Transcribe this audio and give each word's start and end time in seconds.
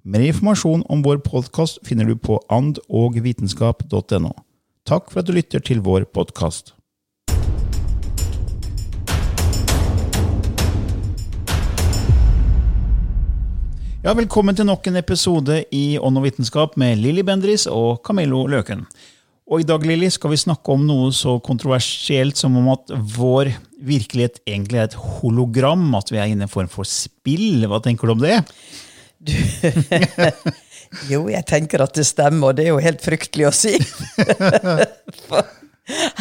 Mer 0.00 0.22
informasjon 0.24 0.80
om 0.88 1.02
vår 1.04 1.18
podkast 1.20 1.82
finner 1.84 2.06
du 2.08 2.14
på 2.16 2.38
andogvitenskap.no. 2.48 4.30
Takk 4.88 5.10
for 5.12 5.20
at 5.20 5.28
du 5.28 5.34
lytter 5.36 5.60
til 5.60 5.82
vår 5.84 6.06
podkast. 6.08 6.72
Ja, 14.00 14.16
velkommen 14.16 14.56
til 14.56 14.70
nok 14.70 14.88
en 14.88 14.96
episode 14.96 15.66
i 15.68 16.00
Ånd 16.00 16.16
og 16.16 16.24
vitenskap 16.30 16.80
med 16.80 16.96
Lilly 17.04 17.20
Bendris 17.20 17.68
og 17.68 18.00
Camillo 18.00 18.46
Løken. 18.48 18.88
Og 19.52 19.60
I 19.60 19.68
dag 19.68 19.84
Lili, 19.84 20.08
skal 20.08 20.32
vi 20.32 20.40
snakke 20.40 20.72
om 20.72 20.88
noe 20.88 21.12
så 21.12 21.36
kontroversielt 21.44 22.40
som 22.40 22.56
om 22.56 22.72
at 22.72 22.88
vår 22.88 23.52
virkelighet 23.84 24.40
egentlig 24.48 24.80
er 24.80 24.88
et 24.88 25.02
hologram, 25.20 25.90
at 25.98 26.08
vi 26.08 26.22
er 26.22 26.32
inne 26.32 26.46
i 26.46 26.48
en 26.48 26.56
form 26.56 26.72
for 26.72 26.88
spill. 26.88 27.66
Hva 27.68 27.84
tenker 27.84 28.08
du 28.08 28.16
om 28.16 28.24
det? 28.24 28.38
Jo, 31.06 31.20
jeg 31.30 31.46
tenker 31.46 31.84
at 31.84 31.94
det 31.94 32.02
stemmer, 32.08 32.50
og 32.50 32.56
det 32.58 32.64
er 32.64 32.72
jo 32.72 32.80
helt 32.82 33.02
fryktelig 33.04 33.46
å 33.46 33.52
si. 33.54 33.76
For 35.28 35.46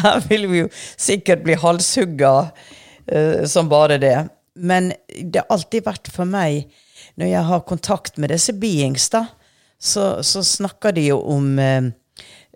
her 0.04 0.20
vil 0.30 0.48
vi 0.50 0.62
jo 0.64 0.68
sikkert 0.73 1.44
bli 1.45 1.56
halshugga 1.60 2.34
uh, 2.50 3.45
som 3.50 3.70
bare 3.70 3.98
det. 4.02 4.17
Men 4.60 4.92
det 5.08 5.42
har 5.42 5.50
alltid 5.55 5.86
vært 5.86 6.10
for 6.11 6.30
meg 6.30 6.70
når 7.20 7.32
jeg 7.32 7.48
har 7.50 7.67
kontakt 7.67 8.17
med 8.20 8.32
disse 8.33 8.54
beings, 8.55 9.10
da, 9.14 9.26
så, 9.80 10.20
så 10.23 10.44
snakker 10.44 10.95
de 10.95 11.06
jo 11.10 11.20
om 11.32 11.52
uh, 11.60 11.89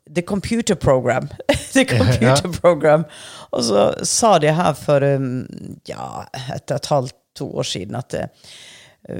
The 0.09 0.23
Computer 0.27 0.75
Program. 0.75 1.29
the 1.73 1.85
Computer 1.85 2.49
ja. 2.49 2.59
Program. 2.59 3.05
Og 3.51 3.65
så 3.69 3.87
sa 4.07 4.37
de 4.39 4.51
her 4.53 4.73
for 4.77 5.05
um, 5.15 5.43
ja, 5.87 6.27
et 6.55 6.71
og 6.71 6.77
et 6.77 6.91
halvt, 6.91 7.19
to 7.33 7.47
år 7.57 7.65
siden 7.65 7.95
at 7.97 8.13
uh, 8.13 8.49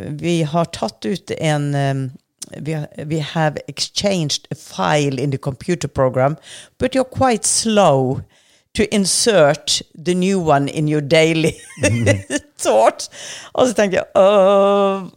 vi 0.10 0.42
har 0.44 0.66
tatt 0.66 1.06
ut 1.06 1.32
en 1.38 1.76
um, 1.76 2.04
we, 2.58 2.88
we 3.06 3.20
have 3.20 3.58
exchanged 3.68 4.48
a 4.52 4.56
file 4.56 5.20
in 5.20 5.32
the 5.32 5.38
computer 5.38 5.88
program, 5.88 6.38
but 6.78 6.96
you're 6.96 7.04
quite 7.04 7.46
slow 7.46 8.22
to 8.74 8.96
insert 8.96 9.82
the 9.94 10.16
new 10.16 10.40
one 10.40 10.68
in 10.68 10.88
your 10.88 11.02
daily 11.02 11.54
thought. 12.58 13.10
Og 13.54 13.68
så 13.68 13.74
tenker 13.74 14.02
jeg 14.02 14.08
uh, 14.18 15.08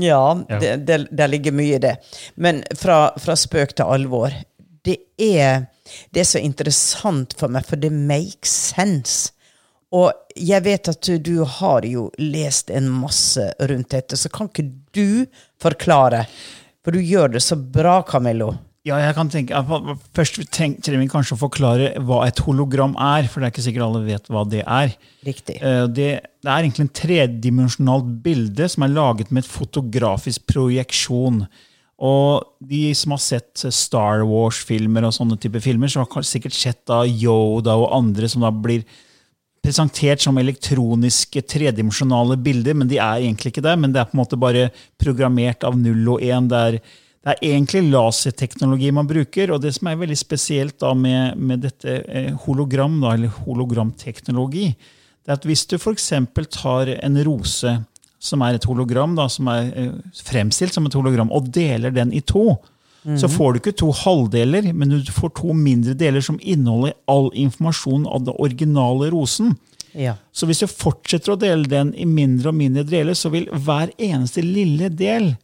Ja, 0.00 0.44
ja. 0.48 0.58
Det, 0.60 0.76
det, 0.86 1.08
det, 1.12 1.26
ligger 1.28 1.52
mye 1.52 1.76
i 1.76 1.78
det. 1.78 1.96
Men 2.40 2.62
fra, 2.76 3.10
fra, 3.20 3.36
spøk 3.36 3.74
til 3.76 3.84
alvor. 3.84 4.32
Det 4.84 4.96
er, 5.20 5.66
det 6.14 6.22
er 6.22 6.28
så 6.28 6.40
interessant 6.40 7.34
for 7.36 7.52
meg, 7.52 7.66
for 7.68 7.76
det 7.76 7.92
makes 7.92 8.54
sense. 8.72 9.33
Og 9.94 10.10
jeg 10.34 10.64
vet 10.64 10.90
at 10.90 11.08
du, 11.22 11.36
har 11.60 11.86
jo 11.86 12.08
lest 12.18 12.72
en 12.74 12.90
masse 12.90 13.42
rundt 13.70 13.92
dette, 13.94 14.18
så 14.18 14.30
kan 14.32 14.50
ikke 14.50 14.66
du 14.96 15.26
forklare? 15.62 16.24
For 16.84 16.94
du 16.94 17.00
gjør 17.00 17.36
det 17.36 17.44
så 17.44 17.56
bra, 17.56 18.00
Camillo. 18.06 18.52
Ja, 18.84 18.98
jeg 19.00 19.14
kan 19.16 19.30
tenke, 19.32 19.60
Først 20.12 20.42
trenger 20.52 20.98
vi 21.00 21.06
kanskje 21.08 21.38
å 21.38 21.40
forklare 21.40 21.92
hva 22.04 22.24
et 22.26 22.42
hologram 22.44 22.92
er. 23.00 23.30
For 23.30 23.40
det 23.40 23.46
er 23.46 23.54
ikke 23.54 23.64
sikkert 23.64 23.86
alle 23.86 24.02
vet 24.04 24.26
hva 24.28 24.42
det 24.44 24.60
er. 24.60 24.96
Riktig. 25.24 25.56
Eh, 25.56 25.84
det, 25.88 26.08
det 26.44 26.50
er 26.50 26.58
egentlig 26.58 26.84
en 26.84 26.96
tredimensjonalt 27.00 28.10
bilde 28.26 28.68
som 28.68 28.84
er 28.84 28.92
laget 28.92 29.32
med 29.32 29.46
et 29.46 29.54
fotografisk 29.54 30.44
projeksjon. 30.52 31.46
Og 32.04 32.44
de 32.60 32.82
som 32.98 33.14
har 33.14 33.22
sett 33.22 33.64
Star 33.72 34.26
Wars-filmer, 34.28 35.06
og 35.06 35.16
sånne 35.16 35.38
type 35.40 35.62
filmer, 35.64 35.88
så 35.88 36.04
har 36.04 36.28
sikkert 36.28 36.58
sett 36.58 36.82
da 36.90 37.04
Yoda 37.08 37.78
og 37.80 37.92
andre 37.94 38.28
som 38.28 38.44
da 38.44 38.52
blir 38.52 38.84
presentert 39.64 40.20
som 40.20 40.36
elektroniske 40.38 41.42
tredimensjonale 41.48 42.36
bilder. 42.40 42.76
Men 42.76 42.90
de 42.90 43.00
er 43.00 43.22
egentlig 43.22 43.54
ikke 43.54 43.64
det. 43.64 43.78
Men 43.80 43.94
det 43.94 44.02
er 44.02 44.10
på 44.10 44.18
en 44.18 44.22
måte 44.22 44.40
bare 44.40 44.68
programmert 45.00 45.64
av 45.66 45.78
null 45.80 46.04
og 46.16 46.24
én. 46.24 46.50
Det, 46.50 46.82
det 47.24 47.32
er 47.32 47.46
egentlig 47.54 47.86
laserteknologi 47.88 48.92
man 48.94 49.08
bruker. 49.08 49.54
Og 49.54 49.62
det 49.64 49.74
som 49.78 49.88
er 49.88 50.02
veldig 50.02 50.18
spesielt 50.20 50.76
da 50.84 50.92
med, 50.98 51.40
med 51.40 51.64
dette 51.64 52.02
eh, 52.04 52.30
hologram, 52.44 53.00
da, 53.04 53.16
eller 53.16 53.32
hologramteknologi, 53.46 54.68
det 55.24 55.32
er 55.32 55.38
at 55.38 55.48
hvis 55.48 55.64
du 55.70 55.78
f.eks. 55.78 56.12
tar 56.52 56.92
en 56.98 57.18
rose 57.24 57.78
som 58.24 58.44
er 58.44 58.56
et 58.56 58.68
hologram, 58.68 59.16
da, 59.16 59.28
som 59.32 59.48
er 59.52 59.72
eh, 59.72 59.90
fremstilt 60.24 60.76
som 60.76 60.84
et 60.88 60.96
hologram, 60.96 61.32
og 61.32 61.48
deler 61.52 61.94
den 61.94 62.12
i 62.12 62.20
to, 62.24 62.52
mm 63.04 63.18
så 63.20 63.28
får 63.28 63.52
du 63.52 63.58
ikke 63.60 63.76
to 63.76 63.90
halvdeler, 63.92 64.72
men 64.72 64.96
du 64.96 65.12
får 65.12 65.34
to 65.36 65.52
mindre 65.52 65.92
deler 65.94 66.24
som 66.24 66.38
inneholder 66.40 66.94
all 67.06 67.30
informasjon 67.36 68.06
av 68.08 68.24
den 68.24 68.34
originale 68.38 69.10
rosen. 69.12 69.54
Ja. 69.92 70.16
Så 70.32 70.48
hvis 70.48 70.64
du 70.64 70.66
fortsetter 70.66 71.34
å 71.34 71.38
dele 71.38 71.68
den 71.70 71.92
i 71.94 72.06
mindre 72.08 72.50
og 72.50 72.58
mindre 72.58 72.82
deler, 72.88 73.14
så 73.14 73.30
vil 73.30 73.46
hver 73.52 73.92
eneste 74.02 74.42
lille 74.42 74.88
del 74.88 75.34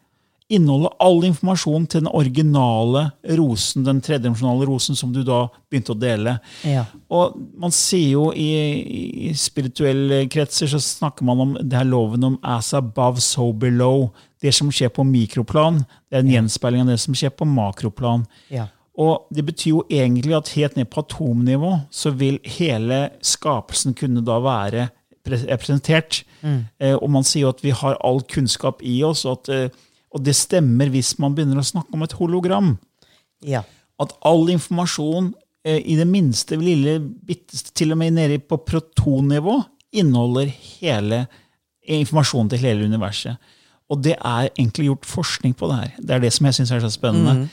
inneholde 0.51 0.91
all 0.99 1.23
informasjon 1.29 1.85
til 1.87 2.03
den 2.03 2.11
originale 2.11 3.05
rosen, 3.39 3.85
den 3.87 4.01
tredimensjonale 4.03 4.67
rosen 4.67 4.99
som 4.99 5.13
du 5.15 5.23
da 5.27 5.45
begynte 5.71 5.95
å 5.95 6.01
dele. 6.01 6.37
Ja. 6.67 6.89
Og 7.15 7.39
man 7.61 7.75
sier 7.75 8.17
jo 8.17 8.25
i, 8.35 8.49
i, 9.31 9.35
spirituelle 9.39 10.25
kretser 10.33 10.71
så 10.73 10.83
snakker 10.83 11.29
man 11.29 11.45
om 11.45 11.55
det 11.61 11.79
her 11.79 11.87
loven 11.87 12.27
om 12.33 12.41
as 12.43 12.73
above, 12.75 13.23
so 13.23 13.53
below. 13.53 14.09
Det 14.41 14.53
som 14.57 14.71
skjer 14.73 14.93
på 14.95 15.05
mikroplan, 15.05 15.83
det 16.09 16.19
er 16.19 16.25
en 16.25 16.33
gjenspeiling 16.33 16.85
av 16.85 16.95
det 16.95 17.01
som 17.03 17.17
skjer 17.17 17.33
på 17.37 17.49
makroplan. 17.49 18.25
Ja. 18.53 18.69
Og 19.01 19.29
det 19.33 19.45
betyr 19.49 19.75
jo 19.75 19.83
egentlig 19.93 20.35
at 20.37 20.55
helt 20.57 20.77
ned 20.77 20.89
på 20.93 21.05
atomnivå 21.05 21.75
så 21.95 22.13
vil 22.17 22.41
hele 22.59 23.11
skapelsen 23.25 23.95
kunne 23.97 24.25
da 24.25 24.39
være 24.45 24.89
representert. 25.29 26.23
Mm. 26.41 26.65
Eh, 26.81 26.97
og 26.97 27.11
man 27.13 27.25
sier 27.27 27.47
jo 27.47 27.53
at 27.53 27.63
vi 27.65 27.77
har 27.77 28.01
all 28.05 28.23
kunnskap 28.29 28.81
i 28.83 29.03
oss. 29.07 29.27
og 29.29 29.41
at 29.41 29.53
eh, 29.55 29.79
og 30.11 30.25
det 30.27 30.35
stemmer 30.35 30.91
hvis 30.91 31.15
man 31.23 31.37
begynner 31.37 31.61
å 31.61 31.67
snakke 31.67 31.95
om 31.95 32.03
et 32.03 32.17
hologram. 32.19 32.73
Ja. 33.47 33.63
At 34.03 34.17
all 34.27 34.49
informasjon, 34.51 35.35
eh, 35.65 35.79
i 35.87 35.97
det 35.97 36.07
minste 36.09 36.59
lille 36.59 36.99
bitteste, 37.01 37.71
til 37.75 37.93
og 37.93 38.01
med 38.01 38.17
nede 38.17 38.41
på 38.43 38.59
protonnivå, 38.59 39.61
inneholder 39.93 40.51
hele 40.81 41.27
informasjonen 41.87 42.51
til 42.51 42.63
hele 42.65 42.87
universet. 42.91 43.39
Og 43.91 44.03
det 44.05 44.15
er 44.17 44.51
egentlig 44.53 44.87
gjort 44.87 45.09
forskning 45.09 45.57
på 45.59 45.71
det 45.71 45.81
her. 45.81 45.91
Det 45.99 46.15
er 46.15 46.23
det 46.23 46.33
som 46.35 46.47
jeg 46.47 46.61
syns 46.61 46.73
er 46.77 46.85
så 46.85 46.93
spennende. 46.95 47.35
Mm. 47.41 47.49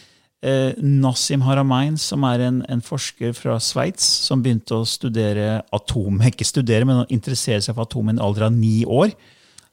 Eh, 0.46 0.78
Nassim 0.78 1.42
Haramein, 1.42 1.98
som 1.98 2.26
er 2.30 2.44
en, 2.46 2.62
en 2.70 2.84
forsker 2.86 3.34
fra 3.34 3.58
Sveits, 3.64 4.06
som 4.28 4.44
begynte 4.46 4.78
å 4.78 4.86
studere 4.86 5.64
atom, 5.74 6.22
ikke 6.30 6.46
studere, 6.46 6.86
men 6.86 7.02
å 7.02 7.08
interessere 7.10 7.64
seg 7.66 7.74
for 7.74 7.88
atom 7.88 8.12
i 8.12 8.16
en 8.16 8.22
alder 8.22 8.48
av 8.52 8.54
ni 8.54 8.84
år. 8.86 9.16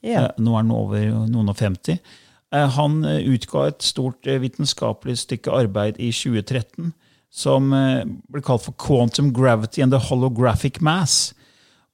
Yeah. 0.00 0.30
Eh, 0.30 0.40
nå 0.40 0.54
er 0.54 0.62
han 0.62 0.72
over 0.74 1.08
noen 1.28 1.52
og 1.52 1.58
femti. 1.60 1.98
Eh, 2.54 2.68
han 2.78 3.00
eh, 3.04 3.28
utga 3.34 3.68
et 3.68 3.84
stort 3.84 4.26
eh, 4.26 4.40
vitenskapelig 4.40 5.20
stykke 5.26 5.52
arbeid 5.52 6.00
i 6.00 6.08
2013 6.14 6.94
som 7.34 7.72
eh, 7.74 8.04
blir 8.30 8.44
kalt 8.46 8.64
for 8.64 8.76
quantum 8.78 9.32
gravity 9.34 9.82
and 9.82 9.92
the 9.92 9.98
holographic 9.98 10.80
mass. 10.80 11.34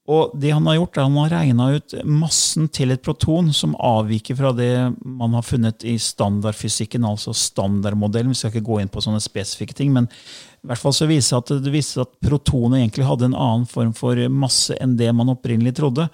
Og 0.08 0.32
det 0.34 0.50
Han 0.50 0.66
har 0.66 0.78
gjort 0.78 0.96
er 0.96 1.02
han 1.06 1.18
har 1.20 1.30
regna 1.30 1.66
ut 1.76 1.94
massen 2.04 2.68
til 2.72 2.90
et 2.90 3.02
proton 3.02 3.52
som 3.54 3.76
avviker 3.76 4.34
fra 4.38 4.50
det 4.56 4.72
man 5.04 5.36
har 5.36 5.44
funnet 5.46 5.84
i 5.84 5.98
standardfysikken, 6.00 7.04
altså 7.04 7.34
standardmodellen. 7.36 8.32
Vi 8.32 8.40
skal 8.40 8.50
ikke 8.50 8.66
gå 8.66 8.80
inn 8.80 8.90
på 8.90 9.02
sånne 9.04 9.20
spesifikke 9.22 9.76
ting, 9.76 9.92
men 9.92 10.08
i 10.08 10.66
hvert 10.66 10.80
fall 10.80 10.96
så 10.96 11.06
viser 11.08 11.38
at 11.38 11.52
det 11.62 11.72
viser 11.72 12.02
at 12.02 12.16
protonet 12.24 12.80
egentlig 12.80 13.06
hadde 13.06 13.28
en 13.28 13.38
annen 13.38 13.68
form 13.70 13.92
for 13.96 14.18
masse 14.32 14.74
enn 14.80 14.96
det 14.98 15.12
man 15.14 15.30
opprinnelig 15.32 15.76
trodde. 15.78 16.08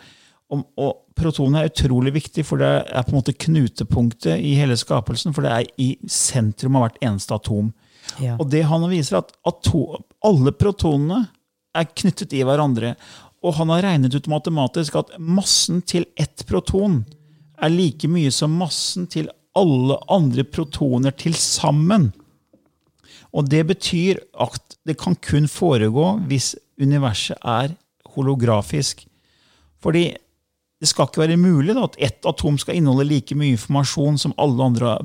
Og, 0.53 0.63
og 0.79 0.93
protonet 1.19 1.63
er 1.63 1.73
utrolig 1.73 2.13
viktig, 2.19 2.45
for 2.47 2.63
det 2.63 2.69
er 2.69 3.07
på 3.07 3.15
en 3.15 3.19
måte 3.19 3.35
knutepunktet 3.35 4.37
i 4.39 4.55
hele 4.59 4.77
skapelsen. 4.79 5.35
For 5.35 5.47
det 5.47 5.55
er 5.55 5.71
i 5.83 5.89
sentrum 6.11 6.79
av 6.79 6.87
hvert 6.87 7.01
eneste 7.03 7.35
atom. 7.35 7.73
Ja. 8.23 8.37
Og 8.39 8.51
det 8.53 8.63
han 8.69 8.87
viser, 8.91 9.19
at 9.23 9.35
atom, 9.49 10.05
alle 10.27 10.55
protonene 10.55 11.25
er 11.77 11.89
knyttet 11.91 12.35
i 12.37 12.45
hverandre. 12.47 12.95
Og 13.47 13.55
han 13.61 13.71
har 13.71 13.85
regnet 13.87 14.15
ut 14.17 14.29
matematisk 14.31 14.99
at 14.99 15.15
massen 15.23 15.83
til 15.87 16.09
ett 16.19 16.43
proton 16.49 17.05
er 17.63 17.73
like 17.73 18.09
mye 18.11 18.33
som 18.35 18.57
massen 18.59 19.07
til 19.11 19.31
alle 19.57 19.97
andre 20.13 20.45
protoner 20.45 21.15
til 21.17 21.37
sammen. 21.39 22.11
Og 23.37 23.49
det 23.53 23.63
betyr 23.71 24.21
at 24.43 24.77
det 24.87 24.99
kan 25.01 25.17
kun 25.23 25.47
foregå 25.51 26.17
hvis 26.29 26.55
universet 26.81 27.39
er 27.41 27.75
holografisk. 28.17 29.07
Fordi 29.83 30.09
det 30.81 30.91
skal 30.91 31.09
ikke 31.09 31.23
være 31.23 31.39
mulig 31.41 31.73
da, 31.77 31.87
at 31.87 31.97
ett 32.05 32.27
atom 32.29 32.59
skal 32.61 32.77
inneholde 32.77 33.09
like 33.09 33.37
mye 33.39 33.55
informasjon 33.55 34.19
som 34.21 34.35
alle 34.41 34.67
andre, 34.67 34.99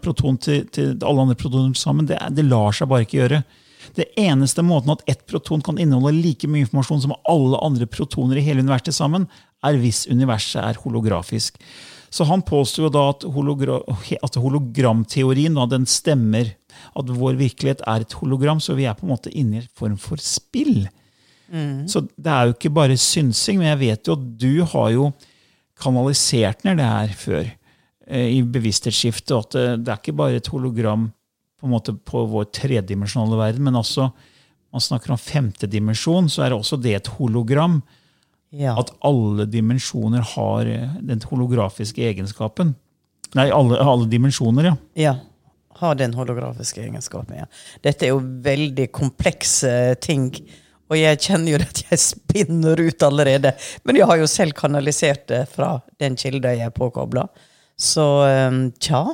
proton 0.00 0.38
til, 0.40 0.64
til 0.72 0.94
alle 1.02 1.26
andre 1.26 1.36
protoner 1.36 1.76
sammen. 1.76 2.08
Det, 2.08 2.16
det 2.32 2.46
lar 2.48 2.72
seg 2.76 2.88
bare 2.88 3.04
ikke 3.04 3.18
gjøre. 3.18 3.42
Det 3.96 4.08
eneste 4.20 4.64
måten 4.64 4.94
at 4.94 5.02
ett 5.10 5.24
proton 5.28 5.62
kan 5.64 5.80
inneholde 5.80 6.22
like 6.22 6.48
mye 6.50 6.66
informasjon 6.66 7.02
som 7.04 7.16
alle 7.28 7.60
andre 7.64 7.88
protoner 7.90 8.38
i 8.38 8.44
hele 8.46 8.64
universet 8.64 8.96
sammen, 8.96 9.26
er 9.62 9.78
hvis 9.80 10.06
universet 10.10 10.62
er 10.62 10.80
holografisk. 10.82 11.58
Så 12.12 12.26
han 12.28 12.44
påsto 12.44 12.90
da 12.92 13.06
at, 13.14 13.24
hologra 13.24 13.78
at 14.22 14.36
hologramteorien 14.36 15.54
da, 15.56 15.64
den 15.70 15.86
stemmer. 15.88 16.50
At 16.98 17.08
vår 17.08 17.38
virkelighet 17.40 17.84
er 17.88 18.04
et 18.04 18.16
hologram, 18.20 18.60
så 18.60 18.76
vi 18.76 18.84
er 18.88 18.96
på 18.98 19.06
en 19.06 19.14
måte 19.14 19.32
inne 19.32 19.60
i 19.60 19.62
en 19.62 19.70
form 19.78 19.96
for 20.00 20.20
spill. 20.20 20.86
Så 21.88 22.04
det 22.16 22.32
er 22.32 22.48
jo 22.48 22.54
ikke 22.56 22.72
bare 22.72 22.96
synsing, 23.00 23.60
men 23.60 23.70
jeg 23.72 23.80
vet 23.82 24.08
jo 24.08 24.16
at 24.16 24.28
du 24.40 24.52
har 24.72 24.92
jo 24.94 25.08
kanalisert 25.82 26.64
ned 26.64 26.80
det 26.80 26.88
her 26.88 27.16
før 27.18 27.42
eh, 28.06 28.28
i 28.38 28.40
bevissthetsskiftet. 28.44 29.34
At 29.36 29.56
det, 29.56 29.66
det 29.84 29.92
er 29.92 30.00
ikke 30.00 30.16
bare 30.20 30.40
et 30.40 30.52
hologram 30.52 31.10
på 31.62 31.68
en 31.68 31.74
måte 31.76 31.94
på 31.94 32.24
vår 32.26 32.48
tredimensjonale 32.50 33.38
verden, 33.38 33.62
men 33.68 33.78
også 33.78 34.08
man 34.72 34.82
snakker 34.82 35.12
om 35.14 35.18
femte 35.20 35.68
dimensjon, 35.70 36.30
så 36.32 36.42
er 36.42 36.54
også 36.56 36.78
det 36.80 36.96
et 36.96 37.10
hologram. 37.18 37.82
Ja. 38.50 38.74
At 38.80 38.90
alle 39.04 39.46
dimensjoner 39.46 40.24
har 40.34 40.68
eh, 40.68 40.96
den 41.04 41.22
holografiske 41.28 42.02
egenskapen. 42.08 42.74
Nei, 43.36 43.46
alle, 43.52 43.78
alle 43.78 44.08
dimensjoner, 44.10 44.72
ja. 44.72 44.74
ja. 44.98 45.14
Har 45.82 45.96
den 46.00 46.16
holografiske 46.16 46.82
egenskapen, 46.82 47.44
ja. 47.44 47.46
Dette 47.84 48.08
er 48.08 48.12
jo 48.12 48.20
veldig 48.44 48.88
komplekse 48.96 49.94
ting. 50.04 50.32
Og 50.90 50.98
jeg 50.98 51.20
kjenner 51.28 51.54
jo 51.54 51.62
at 51.68 51.84
jeg 51.86 52.02
spinner 52.02 52.82
ut 52.82 53.06
allerede. 53.06 53.54
Men 53.86 54.00
jeg 54.02 54.10
har 54.10 54.20
jo 54.20 54.28
selv 54.30 54.56
kanalisert 54.58 55.28
det 55.30 55.46
fra 55.52 55.76
den 56.02 56.18
kilda 56.20 56.56
jeg 56.56 56.72
er 56.72 56.76
påkobla. 56.76 57.28
Så 57.80 58.08
um, 58.50 58.66
tja. 58.80 59.06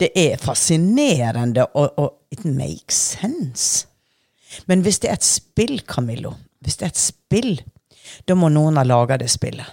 Det 0.00 0.10
er 0.18 0.40
fascinerende, 0.42 1.66
og, 1.74 1.98
og 2.00 2.34
it 2.34 2.44
makes 2.44 2.98
sense. 3.14 3.86
Men 4.70 4.82
hvis 4.84 5.00
det 5.02 5.10
er 5.10 5.18
et 5.18 5.26
spill, 5.26 5.80
Camillo, 5.86 6.34
hvis 6.64 6.78
det 6.80 6.88
er 6.88 6.94
et 6.94 7.02
spill, 7.02 7.56
da 8.28 8.36
må 8.38 8.50
noen 8.52 8.78
ha 8.78 8.84
laga 8.86 9.18
det 9.20 9.30
spillet. 9.32 9.66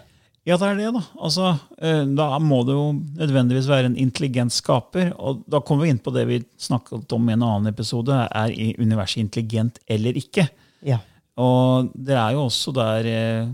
Ja, 0.47 0.55
det 0.57 0.71
er 0.71 0.79
det, 0.79 0.89
da. 0.95 1.01
Altså, 1.21 1.51
eh, 1.77 2.01
da 2.17 2.27
må 2.41 2.63
det 2.65 2.73
jo 2.73 2.85
nødvendigvis 2.97 3.67
være 3.69 3.91
en 3.91 3.97
intelligent 4.01 4.53
skaper. 4.55 5.11
Og 5.21 5.43
da 5.45 5.61
kommer 5.61 5.85
vi 5.85 5.91
inn 5.93 6.01
på 6.01 6.13
det 6.15 6.25
vi 6.29 6.39
snakket 6.57 7.13
om 7.13 7.29
i 7.29 7.35
en 7.35 7.45
annen 7.45 7.69
episode. 7.69 8.15
Er 8.25 8.55
universet 8.81 9.21
intelligent 9.21 9.77
eller 9.85 10.17
ikke? 10.17 10.47
Ja. 10.81 10.97
Og 11.37 11.91
det 11.93 12.17
er 12.17 12.33
jo 12.33 12.47
også 12.47 12.73
der 12.73 13.11
eh, 13.11 13.51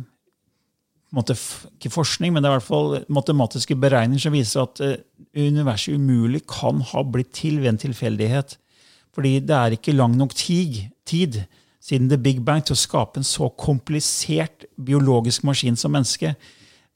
måte, 1.16 1.36
Ikke 1.78 1.94
forskning, 1.94 2.34
men 2.34 2.44
det 2.44 2.50
er 2.50 2.56
i 2.56 2.60
hvert 2.60 2.68
fall 2.68 3.06
matematiske 3.08 3.76
beregninger 3.80 4.26
som 4.26 4.36
viser 4.36 4.64
at 4.66 4.82
eh, 4.84 4.98
universet 5.38 5.96
umulig 5.96 6.44
kan 6.50 6.82
ha 6.82 7.04
blitt 7.04 7.34
til 7.38 7.62
ved 7.62 7.74
en 7.74 7.82
tilfeldighet. 7.86 8.58
Fordi 9.16 9.40
det 9.40 9.56
er 9.56 9.78
ikke 9.78 9.96
lang 9.96 10.18
nok 10.18 10.36
tid, 10.36 10.84
siden 11.08 12.10
The 12.10 12.18
Big 12.18 12.44
Bang 12.46 12.66
til 12.66 12.76
å 12.76 12.80
skape 12.80 13.18
en 13.18 13.26
så 13.26 13.50
komplisert 13.50 14.68
biologisk 14.76 15.46
maskin 15.48 15.80
som 15.80 15.96
menneske. 15.96 16.36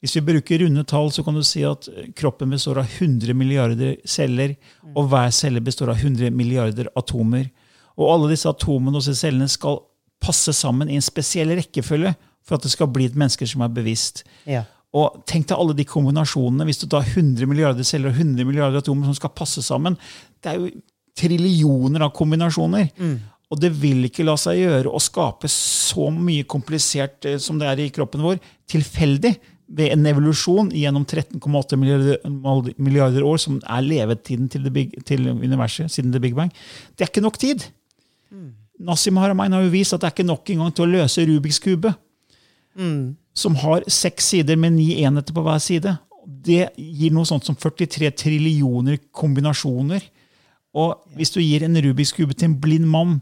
Hvis 0.02 0.16
vi 0.18 0.24
bruker 0.26 0.62
runde 0.62 0.84
tall, 0.84 1.12
så 1.14 1.22
kan 1.24 1.34
du 1.34 1.42
si 1.46 1.62
at 1.66 1.88
kroppen 2.18 2.50
består 2.50 2.82
av 2.82 2.90
100 2.98 3.34
milliarder 3.38 3.96
celler, 4.04 4.56
og 4.94 5.08
hver 5.10 5.30
celle 5.34 5.62
består 5.62 5.94
av 5.94 6.02
100 6.02 6.30
milliarder 6.34 6.90
atomer. 6.98 7.48
Og 7.96 8.10
alle 8.10 8.32
disse 8.32 8.50
atomene 8.50 8.98
og 8.98 9.04
disse 9.04 9.22
cellene 9.22 9.48
skal 9.50 9.80
passe 10.22 10.52
sammen 10.54 10.90
i 10.90 10.98
en 10.98 11.04
spesiell 11.04 11.54
rekkefølge 11.58 12.14
for 12.46 12.58
at 12.58 12.66
det 12.66 12.72
skal 12.74 12.90
bli 12.92 13.08
et 13.08 13.18
menneske 13.18 13.46
som 13.48 13.64
er 13.64 13.74
bevisst. 13.74 14.24
Ja. 14.48 14.64
Og 14.92 15.22
tenk 15.28 15.48
deg 15.48 15.56
alle 15.56 15.76
de 15.76 15.86
kombinasjonene. 15.88 16.66
Hvis 16.68 16.82
du 16.82 16.88
tar 16.90 17.06
100 17.06 17.48
milliarder 17.48 17.86
celler 17.86 18.12
og 18.12 18.18
100 18.18 18.44
milliarder 18.48 18.82
atomer 18.82 19.08
som 19.08 19.16
skal 19.16 19.32
passe 19.36 19.64
sammen. 19.64 19.96
Det 20.42 20.52
er 20.52 20.58
jo 20.60 20.72
trillioner 21.16 22.04
av 22.04 22.12
kombinasjoner. 22.16 22.90
Og 23.52 23.60
det 23.60 23.72
vil 23.76 24.06
ikke 24.08 24.24
la 24.24 24.34
seg 24.40 24.62
gjøre 24.62 24.92
å 24.92 25.00
skape 25.02 25.48
så 25.52 26.08
mye 26.12 26.44
komplisert 26.48 27.26
eh, 27.28 27.40
som 27.42 27.58
det 27.60 27.68
er 27.68 27.82
i 27.84 27.90
kroppen 27.92 28.24
vår, 28.24 28.38
tilfeldig 28.70 29.34
ved 29.72 29.92
en 29.92 30.08
evolusjon 30.08 30.70
gjennom 30.76 31.04
13,8 31.04 31.76
milliarder, 31.80 32.72
milliarder 32.80 33.24
år, 33.24 33.38
som 33.40 33.58
er 33.60 33.84
levetiden 33.84 34.48
til, 34.52 34.68
big, 34.72 34.96
til 35.08 35.28
universet 35.28 35.92
siden 35.92 36.12
The 36.12 36.20
Big 36.20 36.36
Bang. 36.36 36.52
Det 36.96 37.04
er 37.04 37.12
ikke 37.12 37.24
nok 37.24 37.38
tid. 37.40 37.64
Nassim 38.82 39.20
Haramein 39.20 39.52
har 39.52 39.64
jo 39.64 39.72
vist 39.72 39.94
at 39.94 40.02
det 40.02 40.08
er 40.08 40.16
ikke 40.16 40.28
nok 40.28 40.52
engang 40.52 40.72
til 40.76 40.86
å 40.86 40.92
løse 40.96 41.24
Rubiks 41.28 41.60
kube 41.62 41.92
som 43.34 43.56
har 43.56 43.84
seks 43.88 44.32
sider 44.34 44.56
med 44.60 44.76
ni 44.76 45.02
enheter 45.02 45.34
på 45.34 45.44
hver 45.44 45.60
side. 45.62 45.96
Det 46.22 46.68
gir 46.76 47.12
noe 47.14 47.26
sånt 47.28 47.44
som 47.48 47.56
43 47.58 48.10
trillioner 48.24 48.98
kombinasjoner. 49.12 50.04
Og 50.72 50.96
hvis 51.16 51.32
du 51.34 51.40
gir 51.42 51.64
en 51.66 51.76
Rubiks 51.84 52.14
kube 52.16 52.34
til 52.34 52.50
en 52.50 52.58
blind 52.60 52.88
mann 52.88 53.20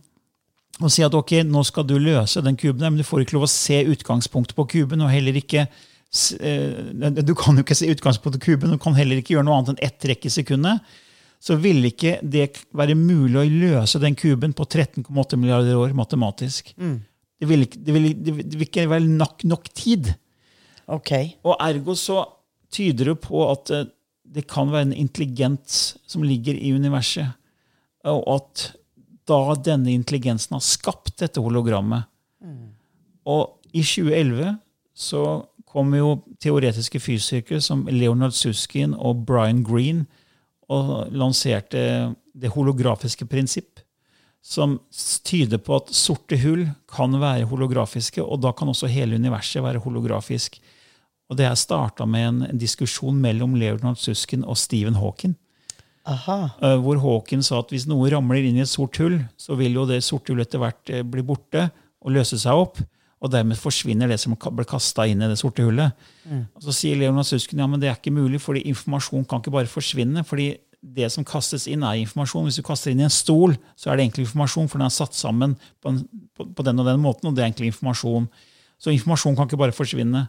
og 0.81 0.88
sier 0.93 1.11
at 1.11 1.17
ok, 1.17 1.43
nå 1.44 1.60
skal 1.67 1.84
du 1.84 1.98
løse 2.01 2.41
den 2.44 2.56
kuben, 2.56 2.81
der, 2.81 2.93
men 2.93 3.03
du 3.03 3.05
får 3.05 3.25
ikke 3.25 3.36
lov 3.36 3.44
å 3.44 3.53
se 3.53 3.82
utgangspunktet 3.91 4.56
på 4.56 4.65
kuben, 4.70 5.03
og 5.05 5.13
heller 5.13 5.36
ikke 5.36 5.67
eh, 5.67 7.20
Du 7.20 7.34
kan 7.36 7.58
jo 7.58 7.65
ikke 7.67 7.77
se 7.77 7.91
utgangspunktet 7.93 8.41
på 8.41 8.53
kuben, 8.55 8.72
du 8.72 8.81
kan 8.81 8.96
heller 8.96 9.20
ikke 9.20 9.34
gjøre 9.34 9.44
noe 9.48 9.58
annet 9.58 9.75
enn 9.75 9.82
ett 9.91 9.98
trekk 10.01 10.25
i 10.31 10.32
sekundet. 10.32 10.81
Så 11.41 11.56
vil 11.60 11.84
ikke 11.89 12.19
det 12.20 12.51
være 12.77 12.96
mulig 12.96 13.39
å 13.41 13.44
løse 13.44 14.01
den 14.01 14.17
kuben 14.17 14.53
på 14.56 14.65
13,8 14.65 15.36
milliarder 15.41 15.77
år 15.81 15.93
matematisk. 15.96 16.72
Det, 17.41 17.49
vil 17.49 17.65
ikke, 17.65 17.81
det, 17.81 17.94
vil, 17.94 18.11
det 18.20 18.35
vil 18.59 18.67
ikke 18.67 18.89
være 18.91 19.06
nok, 19.09 19.44
nok 19.49 19.70
tid. 19.75 20.13
Okay. 20.91 21.32
Og 21.47 21.56
ergo 21.61 21.97
så 21.97 22.25
tyder 22.73 23.13
det 23.13 23.20
på 23.25 23.44
at 23.49 23.73
eh, 23.75 23.89
det 24.31 24.47
kan 24.51 24.70
være 24.70 24.91
en 24.91 24.99
intelligens 25.06 25.97
som 26.06 26.23
ligger 26.23 26.55
i 26.55 26.75
universet. 26.77 27.32
Og 28.06 28.23
at 28.37 28.67
da 29.29 29.41
denne 29.59 29.93
intelligensen 29.93 30.56
har 30.56 30.65
skapt 30.65 31.17
dette 31.23 31.43
hologrammet. 31.43 32.06
Og 33.29 33.61
i 33.73 33.82
2011 33.85 34.56
så 34.97 35.25
kom 35.70 35.93
jo 35.94 36.17
teoretiske 36.43 37.01
fysikere 37.03 37.61
som 37.63 37.85
Leonard 37.91 38.35
Suskin 38.35 38.94
og 38.94 39.25
Brian 39.27 39.63
Green 39.67 40.06
og 40.70 41.13
lanserte 41.15 41.82
det 42.35 42.51
holografiske 42.55 43.27
prinsipp, 43.27 43.81
som 44.43 44.79
tyder 45.25 45.61
på 45.61 45.77
at 45.77 45.91
sorte 45.94 46.39
hull 46.41 46.65
kan 46.91 47.13
være 47.20 47.49
holografiske, 47.51 48.23
og 48.25 48.41
da 48.43 48.53
kan 48.56 48.70
også 48.73 48.89
hele 48.91 49.19
universet 49.20 49.63
være 49.63 49.82
holografisk. 49.85 50.56
Og 51.31 51.37
det 51.39 51.47
her 51.47 51.59
starta 51.59 52.06
med 52.09 52.27
en, 52.27 52.59
diskusjon 52.59 53.20
mellom 53.20 53.55
Leonard 53.61 54.01
Susskind 54.01 54.44
og 54.49 54.59
Stephen 54.59 54.97
Hawking. 54.99 55.37
Aha. 56.09 56.39
eh, 56.63 56.79
Hvor 56.81 56.99
Hawking 56.99 57.44
sa 57.44 57.61
at 57.61 57.70
hvis 57.70 57.87
noe 57.87 58.09
ramler 58.11 58.43
inn 58.49 58.56
i 58.56 58.65
et 58.65 58.73
sort 58.73 58.97
hull, 58.99 59.20
så 59.39 59.55
vil 59.61 59.77
jo 59.77 59.85
det 59.87 60.01
sorte 60.03 60.32
hullet 60.32 60.49
etter 60.49 60.63
hvert 60.63 60.91
eh, 60.91 61.05
bli 61.06 61.23
borte 61.23 61.69
og 62.01 62.17
løse 62.17 62.41
seg 62.41 62.56
opp. 62.56 62.81
Og 63.20 63.29
dermed 63.31 63.59
forsvinner 63.61 64.09
det 64.09 64.17
som 64.19 64.32
ble 64.32 64.65
kasta 64.65 65.05
inn 65.06 65.20
i 65.20 65.29
det 65.29 65.37
sorte 65.39 65.63
hullet. 65.63 65.93
Og 66.56 66.63
Så 66.65 66.73
sier 66.73 66.97
Leonard 66.97 67.29
Susskind 67.29 67.61
ja, 67.61 67.67
men 67.69 67.79
det 67.79 67.91
er 67.91 67.99
ikke 67.99 68.15
mulig, 68.17 68.41
fordi 68.41 68.65
informasjon 68.73 69.27
kan 69.29 69.43
ikke 69.43 69.53
bare 69.53 69.69
forsvinne. 69.69 70.25
fordi 70.25 70.55
det 70.81 71.10
som 71.13 71.27
kastes 71.27 71.67
inn, 71.69 71.84
er 71.84 72.01
informasjon. 72.01 72.46
Hvis 72.49 72.60
du 72.60 72.65
kaster 72.67 72.93
inn 72.93 73.03
i 73.03 73.06
en 73.06 73.13
stol, 73.13 73.56
så 73.77 73.91
er 73.91 73.99
det 73.99 74.06
egentlig 74.06 74.27
informasjon, 74.27 74.69
for 74.70 74.81
den 74.81 74.89
er 74.89 74.94
satt 74.94 75.17
sammen 75.17 75.56
på, 75.82 75.93
en, 75.93 76.05
på, 76.37 76.46
på 76.56 76.67
den 76.67 76.81
og 76.81 76.89
den 76.89 77.03
måten, 77.03 77.29
og 77.29 77.37
det 77.37 77.44
er 77.44 77.51
egentlig 77.51 77.72
informasjon. 77.75 78.29
Så 78.81 78.94
informasjon 78.94 79.37
kan 79.37 79.49
ikke 79.49 79.60
bare 79.60 79.77
forsvinne. 79.77 80.27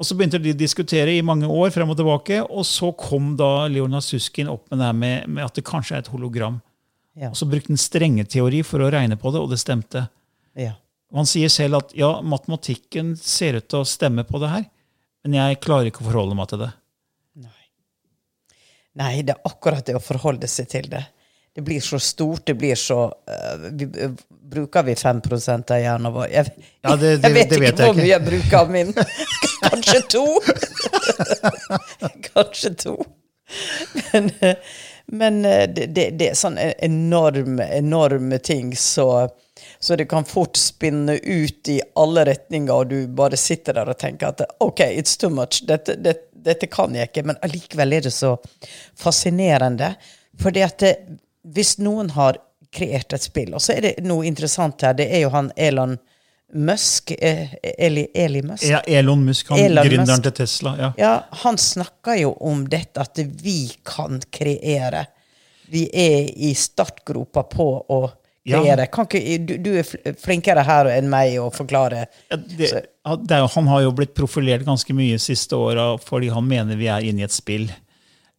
Og 0.00 0.08
Så 0.08 0.16
begynte 0.16 0.40
de 0.40 0.54
å 0.54 0.56
diskutere 0.56 1.12
i 1.12 1.24
mange 1.24 1.48
år, 1.48 1.72
frem 1.74 1.90
og 1.92 1.98
tilbake, 1.98 2.40
og 2.44 2.64
så 2.68 2.88
kom 2.96 3.34
da 3.36 3.68
Leonard 3.68 4.04
Suskin 4.04 4.48
opp 4.48 4.68
med 4.70 4.80
det 4.80 4.88
her 4.88 4.96
med, 4.96 5.28
med 5.28 5.44
at 5.44 5.56
det 5.56 5.66
kanskje 5.68 5.98
er 5.98 6.04
et 6.04 6.12
hologram. 6.12 6.60
Ja. 7.20 7.28
Og 7.28 7.36
så 7.36 7.48
brukte 7.48 7.72
han 7.72 7.80
strengeteori 7.80 8.62
for 8.64 8.80
å 8.80 8.88
regne 8.92 9.18
på 9.20 9.32
det, 9.32 9.42
og 9.42 9.52
det 9.52 9.60
stemte. 9.60 10.06
Ja. 10.56 10.76
Og 11.12 11.20
han 11.20 11.28
sier 11.28 11.52
selv 11.52 11.82
at 11.82 11.92
ja, 11.98 12.14
matematikken 12.24 13.12
ser 13.18 13.58
ut 13.58 13.68
til 13.68 13.82
å 13.82 13.88
stemme 13.88 14.24
på 14.24 14.40
det 14.40 14.52
her, 14.52 14.68
men 15.26 15.36
jeg 15.36 15.60
klarer 15.60 15.90
ikke 15.90 16.04
å 16.04 16.08
forholde 16.08 16.36
meg 16.38 16.48
til 16.52 16.62
det. 16.62 16.70
Nei, 18.98 19.22
det 19.22 19.36
er 19.36 19.46
akkurat 19.46 19.86
det 19.86 19.94
å 19.94 20.02
forholde 20.02 20.48
seg 20.50 20.68
til 20.72 20.88
det. 20.90 21.04
Det 21.54 21.62
blir 21.66 21.80
så 21.82 21.98
stort, 22.02 22.44
det 22.46 22.54
blir 22.58 22.78
så 22.78 23.04
uh, 23.10 23.68
vi, 23.74 23.86
uh, 24.04 24.12
Bruker 24.50 24.82
vi 24.86 24.94
5 24.98 25.20
av 25.70 25.78
hjernen 25.78 26.12
vår? 26.14 26.26
Jeg, 26.30 26.52
Ja, 26.82 26.96
det- 26.96 27.16
det- 27.22 27.28
jeg 27.28 27.34
vet 27.34 27.50
det 27.50 27.56
ikke 27.56 27.60
vet 27.60 27.78
jeg 27.78 27.86
hvor 27.86 27.94
mye 27.94 28.06
jeg 28.10 28.24
bruker 28.26 28.56
av 28.58 28.70
min. 28.70 28.92
Kanskje 29.66 30.00
to? 30.10 30.24
Kanskje 32.34 32.74
to. 32.74 32.96
Men, 34.12 34.30
øh, 34.42 34.54
men 35.06 35.42
det, 35.42 35.86
det, 35.94 36.10
det 36.18 36.28
er 36.30 36.38
sånn 36.38 36.58
enorme, 36.58 37.66
enorme 37.78 38.38
ting, 38.38 38.72
så, 38.78 39.28
så 39.82 39.96
det 39.96 40.04
kan 40.04 40.24
fort 40.24 40.56
spinne 40.56 41.14
ut 41.16 41.68
i 41.68 41.80
alle 41.96 42.24
retninger, 42.28 42.74
og 42.74 42.90
du 42.90 43.06
bare 43.16 43.36
sitter 43.40 43.78
der 43.78 43.88
og 43.88 43.96
tenker 43.98 44.28
at 44.28 44.42
OK, 44.60 44.82
it's 44.84 45.16
too 45.16 45.30
much. 45.32 45.62
Dette, 45.64 45.96
det, 45.96 46.18
dette 46.36 46.68
kan 46.68 46.94
jeg 46.94 47.08
ikke. 47.08 47.24
Men 47.30 47.40
allikevel 47.42 47.96
er 47.96 48.04
det 48.04 48.12
så 48.12 48.34
fascinerende. 49.00 49.94
Fordi 50.40 50.64
at 50.66 50.78
det, 50.84 50.92
hvis 51.48 51.78
noen 51.80 52.12
har 52.12 52.36
kreert 52.76 53.16
et 53.16 53.24
spill, 53.24 53.54
og 53.56 53.64
så 53.64 53.78
er 53.78 53.88
det 53.88 53.94
noe 54.04 54.28
interessant 54.28 54.84
her, 54.84 54.92
det 55.00 55.08
er 55.08 55.24
jo 55.24 55.32
han 55.32 55.48
Elon 55.56 55.96
Musk 56.52 57.14
eh, 57.16 57.56
Eli, 57.62 58.04
Eli 58.14 58.42
Musk? 58.42 58.68
Ja, 58.68 58.82
Elon 58.86 59.24
Musk, 59.24 59.48
han 59.48 59.64
Elon 59.64 59.86
gründeren 59.86 60.18
Musk. 60.18 60.28
til 60.28 60.38
Tesla. 60.42 60.76
ja. 60.78 60.92
Ja, 60.98 61.16
han 61.42 61.58
snakker 61.58 62.20
jo 62.20 62.34
om 62.36 62.66
dette 62.68 63.00
at 63.00 63.18
vi 63.42 63.72
kan 63.86 64.20
kreere. 64.30 65.06
Vi 65.70 65.88
er 65.88 66.30
i 66.36 66.52
startgropa 66.54 67.48
på 67.48 67.70
å 67.88 68.00
Ja. 68.48 68.62
kreere. 68.62 68.86
Kan 68.88 69.04
ikke, 69.04 69.38
du, 69.44 69.52
du 69.60 69.70
er 69.82 70.14
flinkere 70.16 70.62
her 70.64 70.88
enn 70.94 71.10
meg 71.12 71.34
å 71.42 71.50
forklare. 71.52 72.06
Det, 72.30 72.70
det 72.70 73.36
er, 73.36 73.46
han 73.52 73.68
har 73.68 73.82
jo 73.84 73.92
blitt 73.92 74.14
profilert 74.16 74.64
ganske 74.64 74.94
mye 74.96 75.18
siste 75.20 75.58
åra 75.58 75.92
fordi 76.00 76.30
han 76.32 76.48
mener 76.48 76.78
vi 76.80 76.88
er 76.88 77.04
inne 77.04 77.20
i 77.20 77.26
et 77.28 77.36
spill. 77.36 77.68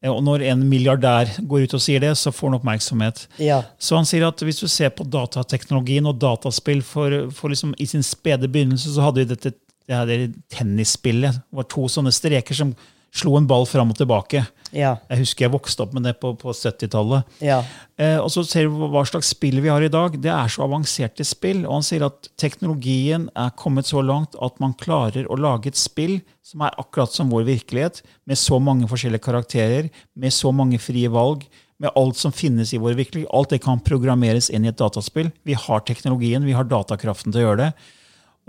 Eh, 0.02 0.10
Og 0.10 0.24
når 0.26 0.48
en 0.50 0.64
milliardær 0.70 1.36
går 1.46 1.68
ut 1.68 1.76
og 1.78 1.84
sier 1.86 2.02
det, 2.02 2.16
så 2.18 2.34
får 2.34 2.50
han 2.50 2.58
oppmerksomhet. 2.60 3.28
Ja. 3.38 3.62
Så 3.78 4.00
han 4.00 4.10
sier 4.10 4.26
at 4.28 4.42
hvis 4.42 4.64
du 4.64 4.68
ser 4.68 4.90
på 4.90 5.06
datateknologien 5.06 6.10
og 6.10 6.18
dataspill 6.22 6.82
for, 6.82 7.30
for 7.36 7.54
liksom, 7.54 7.76
I 7.78 7.86
sin 7.86 8.06
spede 8.06 8.50
begynnelse 8.50 8.96
så 8.96 9.06
hadde 9.06 9.22
vi 9.24 9.30
dette 9.36 9.54
det 9.92 9.98
her 9.98 10.34
tennisspillet. 10.56 11.42
Det 11.50 11.58
var 11.58 11.66
to 11.70 11.88
sånne 11.90 12.14
streker 12.16 12.56
som 12.56 12.74
slo 13.12 13.36
en 13.38 13.48
ball 13.48 13.66
fram 13.68 13.92
og 13.92 14.00
tilbake. 14.00 14.46
Ja. 14.72 14.96
Jeg 15.12 15.26
husker 15.26 15.46
jeg 15.46 15.52
vokste 15.52 15.84
opp 15.84 15.96
med 15.96 16.06
det 16.08 16.14
på, 16.22 16.32
på 16.40 16.54
70-tallet. 16.56 17.28
Ja. 17.44 17.60
Eh, 18.00 18.18
og 18.22 18.30
så 18.32 18.44
ser 18.48 18.70
vi 18.72 18.90
hva 18.94 19.04
slags 19.08 19.34
spill 19.34 19.60
vi 19.64 19.72
har 19.72 19.84
i 19.84 19.92
dag. 19.92 20.16
Det 20.16 20.32
er 20.32 20.52
så 20.52 20.64
avanserte 20.66 21.26
spill. 21.28 21.66
Og 21.66 21.76
han 21.80 21.86
sier 21.86 22.06
at 22.08 22.32
teknologien 22.40 23.28
er 23.36 23.52
kommet 23.60 23.90
så 23.92 24.04
langt 24.06 24.38
at 24.40 24.62
man 24.64 24.78
klarer 24.80 25.28
å 25.28 25.40
lage 25.40 25.74
et 25.74 25.80
spill 25.80 26.22
som 26.46 26.64
er 26.66 26.78
akkurat 26.82 27.12
som 27.14 27.30
vår 27.32 27.46
virkelighet, 27.48 28.02
med 28.28 28.40
så 28.40 28.58
mange 28.64 28.88
forskjellige 28.90 29.24
karakterer, 29.28 29.92
med 30.16 30.34
så 30.36 30.52
mange 30.56 30.80
frie 30.82 31.12
valg, 31.12 31.44
med 31.82 31.94
alt 31.98 32.18
som 32.20 32.34
finnes 32.34 32.72
i 32.74 32.80
vår 32.82 32.96
virkelighet. 32.98 33.32
Alt 33.36 33.54
det 33.54 33.62
kan 33.66 33.84
programmeres 33.84 34.50
inn 34.54 34.66
i 34.66 34.72
et 34.72 34.80
dataspill. 34.80 35.34
Vi 35.48 35.58
har 35.58 35.84
teknologien, 35.88 36.48
vi 36.48 36.56
har 36.56 36.68
datakraften 36.70 37.34
til 37.34 37.44
å 37.44 37.50
gjøre 37.50 37.66
det. 37.66 37.72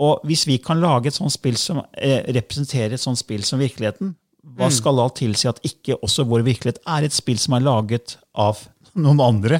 Og 0.03 0.23
hvis 0.27 0.47
vi 0.49 0.57
kan 0.61 0.81
lage 0.81 1.11
et 1.11 1.17
sånt 1.17 1.35
spill 1.35 1.57
som 1.59 1.83
eh, 1.93 2.23
representerer 2.33 2.95
et 2.95 3.03
sånt 3.03 3.19
spill 3.19 3.43
som 3.45 3.61
virkeligheten, 3.61 4.15
hva 4.43 4.67
skal 4.73 4.99
da 4.99 5.07
tilsi 5.15 5.47
at 5.49 5.61
ikke 5.65 5.97
også 6.03 6.27
vår 6.27 6.43
virkelighet 6.45 6.81
er 6.83 7.07
et 7.07 7.15
spill 7.15 7.39
som 7.39 7.55
er 7.57 7.63
laget 7.63 8.17
av 8.35 8.59
noen 8.93 9.21
andre? 9.23 9.57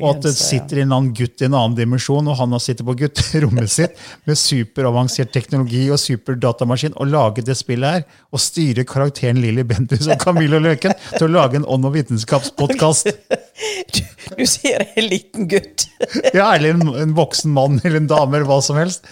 Og 0.00 0.08
at 0.10 0.24
det 0.24 0.32
sitter 0.34 0.80
en 0.82 0.94
annen 0.96 1.12
gutt 1.14 1.42
i 1.42 1.46
en 1.46 1.54
annen 1.54 1.76
dimensjon, 1.78 2.26
og 2.26 2.38
han 2.40 2.54
har 2.56 2.62
sittet 2.62 2.86
på 2.88 2.96
gutterommet 2.98 3.70
sitt 3.70 4.00
med 4.26 4.40
superavansert 4.40 5.30
teknologi 5.34 5.84
og 5.94 6.00
superdatamaskin 6.02 6.96
og 6.96 7.12
laget 7.12 7.46
det 7.46 7.58
spillet 7.58 7.98
her, 7.98 8.06
og 8.34 8.42
styrer 8.42 8.88
karakteren 8.88 9.38
Lilly 9.42 9.62
Bendriss 9.68 10.08
og 10.10 10.18
Camillo 10.24 10.58
Løken 10.62 10.96
til 11.12 11.28
å 11.28 11.32
lage 11.36 11.60
en 11.60 11.68
ånd- 11.76 11.86
og 11.86 11.94
vitenskapspodkast. 11.98 13.12
Du, 13.94 14.02
du 14.36 14.44
sier 14.48 14.82
en 14.88 15.06
liten 15.06 15.46
gutt. 15.48 15.86
Ja, 16.34 16.50
eller 16.50 16.74
en, 16.74 16.90
en 17.06 17.14
voksen 17.16 17.54
mann 17.54 17.78
eller 17.84 18.02
en 18.02 18.10
dame 18.10 18.40
eller 18.40 18.48
hva 18.50 18.58
som 18.64 18.76
helst. 18.80 19.06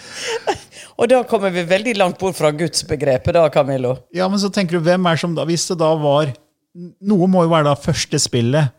Og 0.98 1.10
da 1.10 1.22
kommer 1.26 1.50
vi 1.54 1.64
veldig 1.66 1.96
langt 1.98 2.18
bort 2.20 2.36
fra 2.38 2.52
gudsbegrepet, 2.54 3.34
da, 3.34 3.48
Camillo. 3.52 3.96
Ja, 4.14 4.28
men 4.30 4.38
så 4.42 4.50
tenker 4.54 4.78
du, 4.78 4.84
hvem 4.86 5.06
er 5.10 5.18
som 5.20 5.34
da, 5.34 5.46
Hvis 5.48 5.66
det 5.70 5.78
da 5.82 5.90
var 5.98 6.32
Noe 6.74 7.28
må 7.30 7.44
jo 7.44 7.52
være 7.52 7.68
da 7.68 7.74
første 7.78 8.18
spillet. 8.18 8.72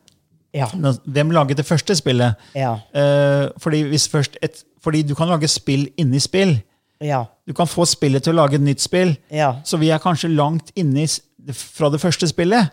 Ja. 0.55 0.67
Hvem 1.07 1.29
laget 1.31 1.61
det 1.61 1.65
første 1.67 1.95
spillet? 1.95 2.35
Ja. 2.55 2.73
Eh, 2.95 3.45
fordi, 3.63 3.85
hvis 3.87 4.07
først 4.11 4.35
et, 4.43 4.63
fordi 4.83 5.01
du 5.07 5.13
kan 5.15 5.31
lage 5.31 5.47
spill 5.47 5.85
inni 5.99 6.19
spill. 6.19 6.57
Ja. 6.99 7.23
Du 7.47 7.53
kan 7.55 7.67
få 7.67 7.85
spillet 7.87 8.23
til 8.23 8.35
å 8.35 8.41
lage 8.41 8.59
et 8.59 8.63
nytt 8.63 8.83
spill. 8.83 9.15
Ja. 9.31 9.53
Så 9.63 9.79
vi 9.79 9.91
er 9.95 10.03
kanskje 10.03 10.31
langt 10.35 10.71
inni 10.75 11.07
fra 11.55 11.89
det 11.93 12.01
første 12.03 12.27
spillet. 12.27 12.71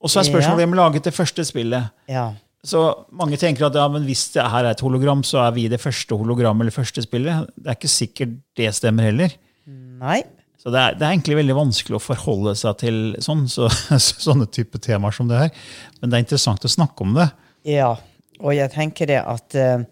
Og 0.00 0.10
så 0.12 0.20
er 0.20 0.28
spørsmålet 0.28 0.62
hvem 0.62 0.76
laget 0.78 1.08
det 1.08 1.14
første 1.16 1.44
spillet. 1.44 1.92
Ja. 2.08 2.30
Så 2.66 2.80
mange 3.14 3.38
tenker 3.38 3.68
at 3.68 3.76
ja, 3.78 3.84
men 3.92 4.02
hvis 4.08 4.24
det 4.34 4.42
her 4.42 4.66
er 4.66 4.74
et 4.74 4.82
hologram, 4.82 5.22
så 5.26 5.44
er 5.46 5.52
vi 5.54 5.68
det 5.70 5.78
første 5.80 6.16
hologrammet 6.18 6.66
eller 6.66 6.74
første 6.74 7.04
spillet. 7.04 7.46
Det 7.54 7.70
er 7.70 7.78
ikke 7.78 7.92
sikkert 7.92 8.34
det 8.58 8.72
stemmer 8.74 9.08
heller. 9.10 9.36
Nei. 9.68 10.22
Så 10.58 10.72
det 10.74 10.80
er, 10.82 10.96
det 10.98 11.06
er 11.06 11.14
egentlig 11.14 11.38
veldig 11.38 11.54
vanskelig 11.54 11.96
å 12.00 12.02
forholde 12.02 12.56
seg 12.58 12.80
til 12.80 12.98
sånn, 13.22 13.46
så, 13.54 13.68
sånne 13.98 14.48
type 14.50 14.80
temaer 14.82 15.14
som 15.14 15.30
det 15.30 15.38
her. 15.44 15.54
Men 16.00 16.10
det 16.10 16.18
er 16.18 16.26
interessant 16.26 16.66
å 16.66 16.72
snakke 16.72 17.06
om 17.06 17.14
det. 17.20 17.28
Ja, 17.68 17.92
og 18.42 18.54
jeg 18.54 18.74
tenker 18.74 19.10
det 19.10 19.20
at 19.22 19.54
eh, 19.58 19.86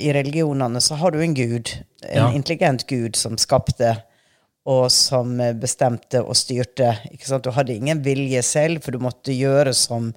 i 0.00 0.12
religionene 0.12 0.80
så 0.80 1.00
har 1.00 1.12
du 1.12 1.20
en 1.24 1.36
gud, 1.36 1.72
en 2.04 2.18
Ja. 2.18 2.30
intelligent 2.36 2.84
gud 2.88 3.16
som 3.16 3.38
skapte 3.40 3.96
og 4.68 4.90
som 4.94 5.34
bestemte 5.58 6.20
og 6.22 6.36
styrte. 6.38 6.92
Du 7.42 7.50
hadde 7.50 7.74
ingen 7.74 8.02
vilje 8.04 8.42
selv, 8.46 8.84
for 8.84 8.94
du 8.94 9.00
måtte 9.02 9.34
gjøre 9.34 9.72
som 9.74 10.12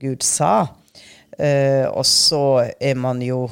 Gud 0.00 0.22
sa. 0.24 0.70
Eh, 1.40 1.86
og 1.88 2.04
så 2.06 2.44
er 2.76 2.98
man 3.00 3.22
jo 3.24 3.46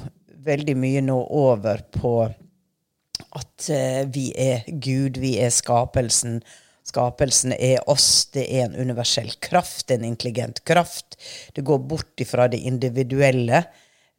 veldig 0.48 0.76
mye 0.76 1.02
nå 1.04 1.16
over 1.16 1.82
på 1.94 2.12
at 2.28 3.68
eh, 3.72 4.02
vi 4.12 4.30
er 4.36 4.66
Gud, 4.68 5.20
vi 5.20 5.36
er 5.40 5.52
skapelsen. 5.54 6.40
Skapelsen 6.88 7.52
er 7.52 7.82
oss, 7.90 8.28
det 8.32 8.46
er 8.48 8.66
en 8.66 8.78
universell 8.80 9.34
kraft, 9.44 9.90
en 9.90 10.06
intelligent 10.08 10.62
kraft. 10.68 11.18
Det 11.54 11.64
går 11.64 11.82
bort 11.88 12.24
ifra 12.24 12.48
det 12.48 12.62
individuelle 12.64 13.60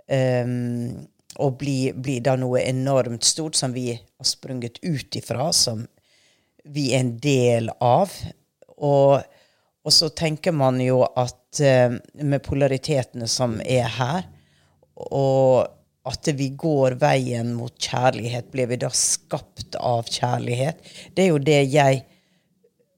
ehm, 0.06 1.08
og 1.42 1.58
blir, 1.62 1.98
blir 1.98 2.22
da 2.26 2.36
noe 2.38 2.62
enormt 2.62 3.26
stort 3.26 3.58
som 3.58 3.74
vi 3.74 3.88
har 3.96 4.28
sprunget 4.28 4.78
ut 4.84 5.18
ifra, 5.18 5.50
som 5.56 5.82
vi 6.70 6.92
er 6.94 7.02
en 7.02 7.16
del 7.24 7.72
av. 7.82 8.14
Og, 8.78 9.18
og 9.86 9.96
så 9.96 10.10
tenker 10.12 10.52
man 10.56 10.80
jo 10.84 11.02
at 11.04 11.62
eh, 11.64 11.96
med 12.20 12.44
polaritetene 12.46 13.28
som 13.32 13.58
er 13.64 13.88
her, 13.96 14.28
og 15.10 15.70
at 16.10 16.30
vi 16.36 16.50
går 16.58 16.98
veien 17.00 17.54
mot 17.56 17.74
kjærlighet, 17.76 18.50
blir 18.52 18.70
vi 18.72 18.80
da 18.82 18.90
skapt 18.94 19.78
av 19.80 20.08
kjærlighet? 20.10 20.82
Det 21.16 21.26
er 21.26 21.32
jo 21.32 21.42
det 21.44 21.62
jeg 21.72 22.04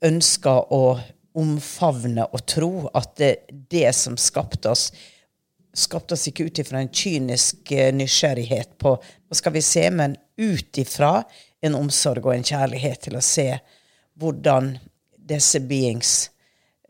ønsker 0.06 0.74
å 0.74 0.84
omfavne 1.38 2.26
og 2.34 2.46
tro, 2.50 2.74
at 2.98 3.14
det, 3.22 3.32
det 3.72 3.92
som 3.96 4.18
skapte 4.20 4.74
oss, 4.74 4.90
skapte 5.74 6.18
oss 6.18 6.28
ikke 6.28 6.50
ut 6.50 6.60
ifra 6.64 6.82
en 6.82 6.92
kynisk 6.92 7.72
eh, 7.72 7.94
nysgjerrighet 7.96 8.76
på 8.82 8.98
hva 8.98 9.38
skal 9.38 9.56
vi 9.56 9.64
se, 9.64 9.86
men 9.94 10.18
ut 10.42 10.82
ifra 10.82 11.22
en 11.62 11.78
omsorg 11.78 12.26
og 12.26 12.36
en 12.36 12.48
kjærlighet 12.48 13.06
til 13.06 13.20
å 13.20 13.24
se 13.24 13.48
hvordan 14.20 14.74
disse 15.32 15.62
beings 15.64 16.31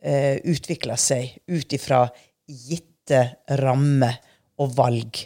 eh, 0.01 0.37
utvikler 0.43 0.99
seg 0.99 1.37
ut 1.47 1.73
ifra 1.77 2.03
gitte 2.47 3.23
rammer 3.61 4.17
og 4.61 4.75
valg. 4.77 5.23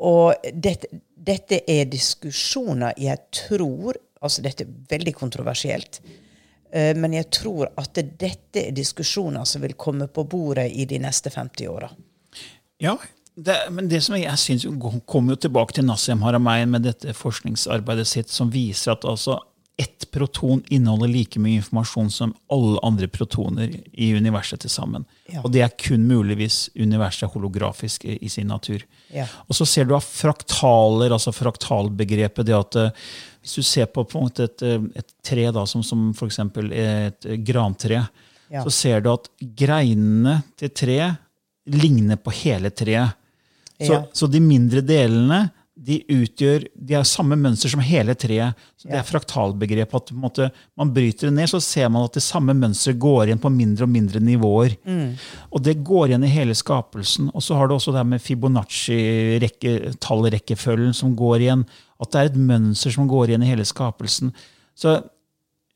Og 0.00 0.50
dette, 0.54 0.88
dette 1.14 1.62
er 1.68 1.90
diskusjoner 1.90 2.96
jeg 3.00 3.28
tror 3.42 4.00
Altså, 4.20 4.42
dette 4.44 4.66
er 4.66 4.72
veldig 4.90 5.14
kontroversielt. 5.16 6.02
eh, 6.72 6.94
Men 6.94 7.14
jeg 7.14 7.30
tror 7.30 7.70
at 7.74 7.94
dette 7.94 8.66
er 8.66 8.70
diskusjoner 8.70 9.46
som 9.48 9.62
vil 9.62 9.72
komme 9.72 10.08
på 10.08 10.24
bordet 10.28 10.70
i 10.72 10.84
de 10.84 10.98
neste 10.98 11.30
50 11.30 11.68
åra. 11.68 11.88
Ja, 12.76 12.98
det, 13.34 13.56
men 13.70 13.88
det 13.88 14.02
som 14.04 14.16
jeg, 14.16 14.26
jeg 14.26 14.38
synes 14.38 14.66
kommer 15.06 15.32
jo 15.32 15.40
tilbake 15.46 15.72
til 15.72 15.86
Nassim 15.88 16.20
Haramein 16.20 16.68
med 16.68 16.82
dette 16.84 17.14
forskningsarbeidet 17.16 18.06
sitt, 18.06 18.28
som 18.28 18.52
viser 18.52 18.92
at 18.92 19.04
altså 19.08 19.38
ett 19.80 20.10
proton 20.12 20.60
inneholder 20.68 21.08
like 21.08 21.40
mye 21.40 21.56
informasjon 21.60 22.10
som 22.12 22.34
alle 22.52 22.80
andre 22.84 23.08
protoner 23.08 23.72
i 23.92 24.10
universet 24.12 24.60
til 24.60 24.72
sammen. 24.72 25.06
Ja. 25.30 25.40
Og 25.40 25.52
det 25.54 25.62
er 25.64 25.72
kun 25.80 26.04
muligvis 26.10 26.66
universet 26.76 27.24
er 27.28 27.32
holografisk 27.32 28.04
i, 28.04 28.18
i 28.20 28.28
sin 28.28 28.50
natur. 28.52 28.84
Ja. 29.14 29.24
Og 29.48 29.56
så 29.56 29.64
ser 29.68 29.88
du 29.88 29.94
av 29.96 30.04
fraktaler, 30.04 31.14
altså 31.16 31.32
fraktalbegrepet, 31.32 32.48
det 32.50 32.56
at 32.58 32.76
eh, 32.76 33.06
hvis 33.40 33.56
du 33.56 33.64
ser 33.64 33.88
på, 33.88 34.04
på 34.04 34.20
måte 34.26 34.50
et, 34.50 34.66
eh, 34.68 34.84
et 35.00 35.14
tre 35.24 35.46
da, 35.56 35.64
som, 35.70 35.84
som 35.86 36.10
f.eks. 36.12 36.42
et 36.42 37.30
eh, 37.30 37.40
grantre, 37.40 38.04
Ja. 38.50 38.64
så 38.66 38.70
ser 38.74 39.00
du 39.00 39.12
at 39.12 39.28
greinene 39.40 40.40
til 40.58 40.72
treet 40.74 41.20
ligner 41.70 42.18
på 42.18 42.32
hele 42.42 42.72
treet. 42.74 43.16
Så, 43.80 44.02
så 44.12 44.26
de 44.28 44.40
mindre 44.44 44.82
delene 44.84 45.44
de 45.80 46.02
utgjør, 46.12 46.66
de 46.76 46.92
har 46.94 47.04
samme 47.08 47.36
mønster 47.40 47.70
som 47.72 47.80
hele 47.80 48.12
treet. 48.18 48.54
Så 48.76 48.88
Det 48.90 48.98
er 48.98 49.02
fraktalbegrep. 49.08 49.94
at 49.94 50.10
måte, 50.12 50.50
Man 50.76 50.92
bryter 50.92 51.28
det 51.28 51.32
ned, 51.32 51.48
så 51.48 51.60
ser 51.60 51.88
man 51.88 52.04
at 52.04 52.12
det 52.12 52.22
samme 52.22 52.52
mønsteret 52.52 52.98
går 53.00 53.24
igjen 53.26 53.38
på 53.40 53.48
mindre 53.50 53.84
og 53.84 53.88
mindre 53.88 54.20
nivåer. 54.20 54.76
Og 55.50 55.62
det 55.62 55.82
går 55.82 56.06
igjen 56.08 56.24
i 56.24 56.28
hele 56.28 56.54
skapelsen. 56.54 57.30
Og 57.34 57.42
så 57.42 57.54
har 57.56 57.66
du 57.66 57.74
også 57.74 57.92
det 57.92 57.98
her 58.02 58.04
med 58.04 58.20
Fibonacci-tallrekkefølgen 58.20 60.92
som 60.94 61.16
går 61.16 61.36
igjen. 61.40 61.64
At 62.00 62.10
det 62.12 62.20
er 62.20 62.24
et 62.30 62.36
mønster 62.36 62.90
som 62.92 63.08
går 63.08 63.26
igjen 63.28 63.42
i 63.42 63.46
hele 63.50 63.64
skapelsen. 63.64 64.32
Så 64.76 65.02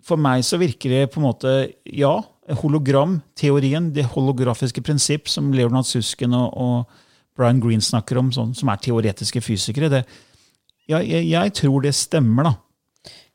for 0.05 0.17
meg 0.21 0.45
så 0.45 0.59
virker 0.61 0.91
det 0.91 1.11
på 1.13 1.21
en 1.21 1.27
måte 1.31 1.73
Ja, 1.89 2.21
hologram-teorien, 2.61 3.89
det 3.95 4.05
holografiske 4.13 4.83
prinsipp 4.85 5.29
som 5.33 5.49
Leonard 5.57 5.87
Susken 5.89 6.35
og, 6.37 6.53
og 6.53 6.85
Brian 7.37 7.61
Green 7.61 7.81
snakker 7.83 8.19
om, 8.21 8.29
sånn, 8.35 8.53
som 8.55 8.69
er 8.71 8.77
teoretiske 8.85 9.41
fysikere, 9.43 9.89
det, 9.91 10.05
ja, 10.91 11.01
jeg, 11.03 11.27
jeg 11.33 11.55
tror 11.59 11.83
det 11.83 11.95
stemmer, 11.99 12.45
da. 12.51 12.55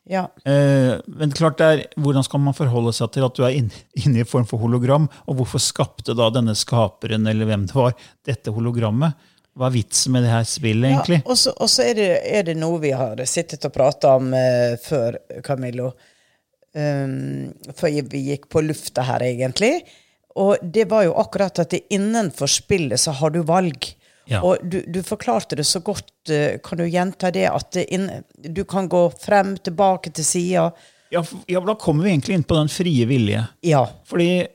Ja. 0.10 0.24
Eh, 0.50 0.96
men 1.20 1.34
klart 1.38 1.60
er, 1.62 1.84
hvordan 2.02 2.24
skal 2.26 2.42
man 2.42 2.56
forholde 2.58 2.94
seg 2.98 3.12
til 3.14 3.26
at 3.28 3.36
du 3.38 3.44
er 3.46 3.58
inne 3.60 3.82
inn 4.00 4.16
i 4.16 4.24
en 4.24 4.30
form 4.30 4.48
for 4.50 4.58
hologram? 4.64 5.06
Og 5.30 5.38
hvorfor 5.38 5.62
skapte 5.62 6.16
da 6.18 6.32
denne 6.34 6.56
skaperen, 6.58 7.28
eller 7.30 7.46
hvem 7.46 7.68
det 7.70 7.76
var, 7.78 7.94
dette 8.26 8.54
hologrammet? 8.56 9.14
Hva 9.60 9.68
er 9.68 9.76
vitsen 9.76 10.14
med 10.16 10.24
det 10.26 10.32
her 10.32 10.46
spillet, 10.48 10.88
egentlig? 10.94 11.20
Ja, 11.20 11.30
og 11.30 11.68
så- 11.68 11.84
er, 11.84 11.94
det- 11.94 12.22
er 12.40 12.44
det 12.48 12.58
noe 12.58 12.80
vi 12.80 12.92
har 12.96 13.20
sittet 13.28 13.66
og 13.68 13.74
prata 13.76 14.16
om 14.16 14.34
eh, 14.34 14.78
før, 14.82 15.18
Camillo. 15.44 15.92
Um, 16.70 17.50
før 17.74 17.96
vi 18.12 18.20
gikk 18.30 18.44
på 18.54 18.62
lufta 18.62 19.02
her, 19.04 19.24
egentlig. 19.26 19.82
Og 20.36 20.58
det 20.62 20.86
var 20.92 21.08
jo 21.08 21.16
akkurat 21.18 21.60
at 21.60 21.72
det 21.74 21.88
innenfor 21.94 22.48
spillet 22.52 23.00
så 23.02 23.12
har 23.18 23.34
du 23.34 23.42
valg. 23.44 23.90
Ja. 24.30 24.44
Og 24.46 24.62
du, 24.62 24.84
du 24.86 25.02
forklarte 25.04 25.58
det 25.58 25.66
så 25.66 25.82
godt. 25.82 26.12
eh, 26.30 26.60
Kan 26.64 26.78
du 26.78 26.86
gjenta 26.86 27.32
det? 27.34 27.48
At 27.50 27.72
det 27.74 27.88
inn, 27.94 28.10
du 28.38 28.64
kan 28.70 28.90
gå 28.90 29.08
frem, 29.20 29.56
tilbake 29.58 30.14
til 30.14 30.26
sida. 30.26 30.70
Ja, 31.10 31.24
ja, 31.50 31.60
Da 31.66 31.74
kommer 31.76 32.06
vi 32.06 32.12
egentlig 32.14 32.38
inn 32.38 32.46
på 32.46 32.56
den 32.60 32.70
frie 32.70 33.08
vilje. 33.10 33.42
Ja. 33.66 33.88
Fordi 34.06 34.46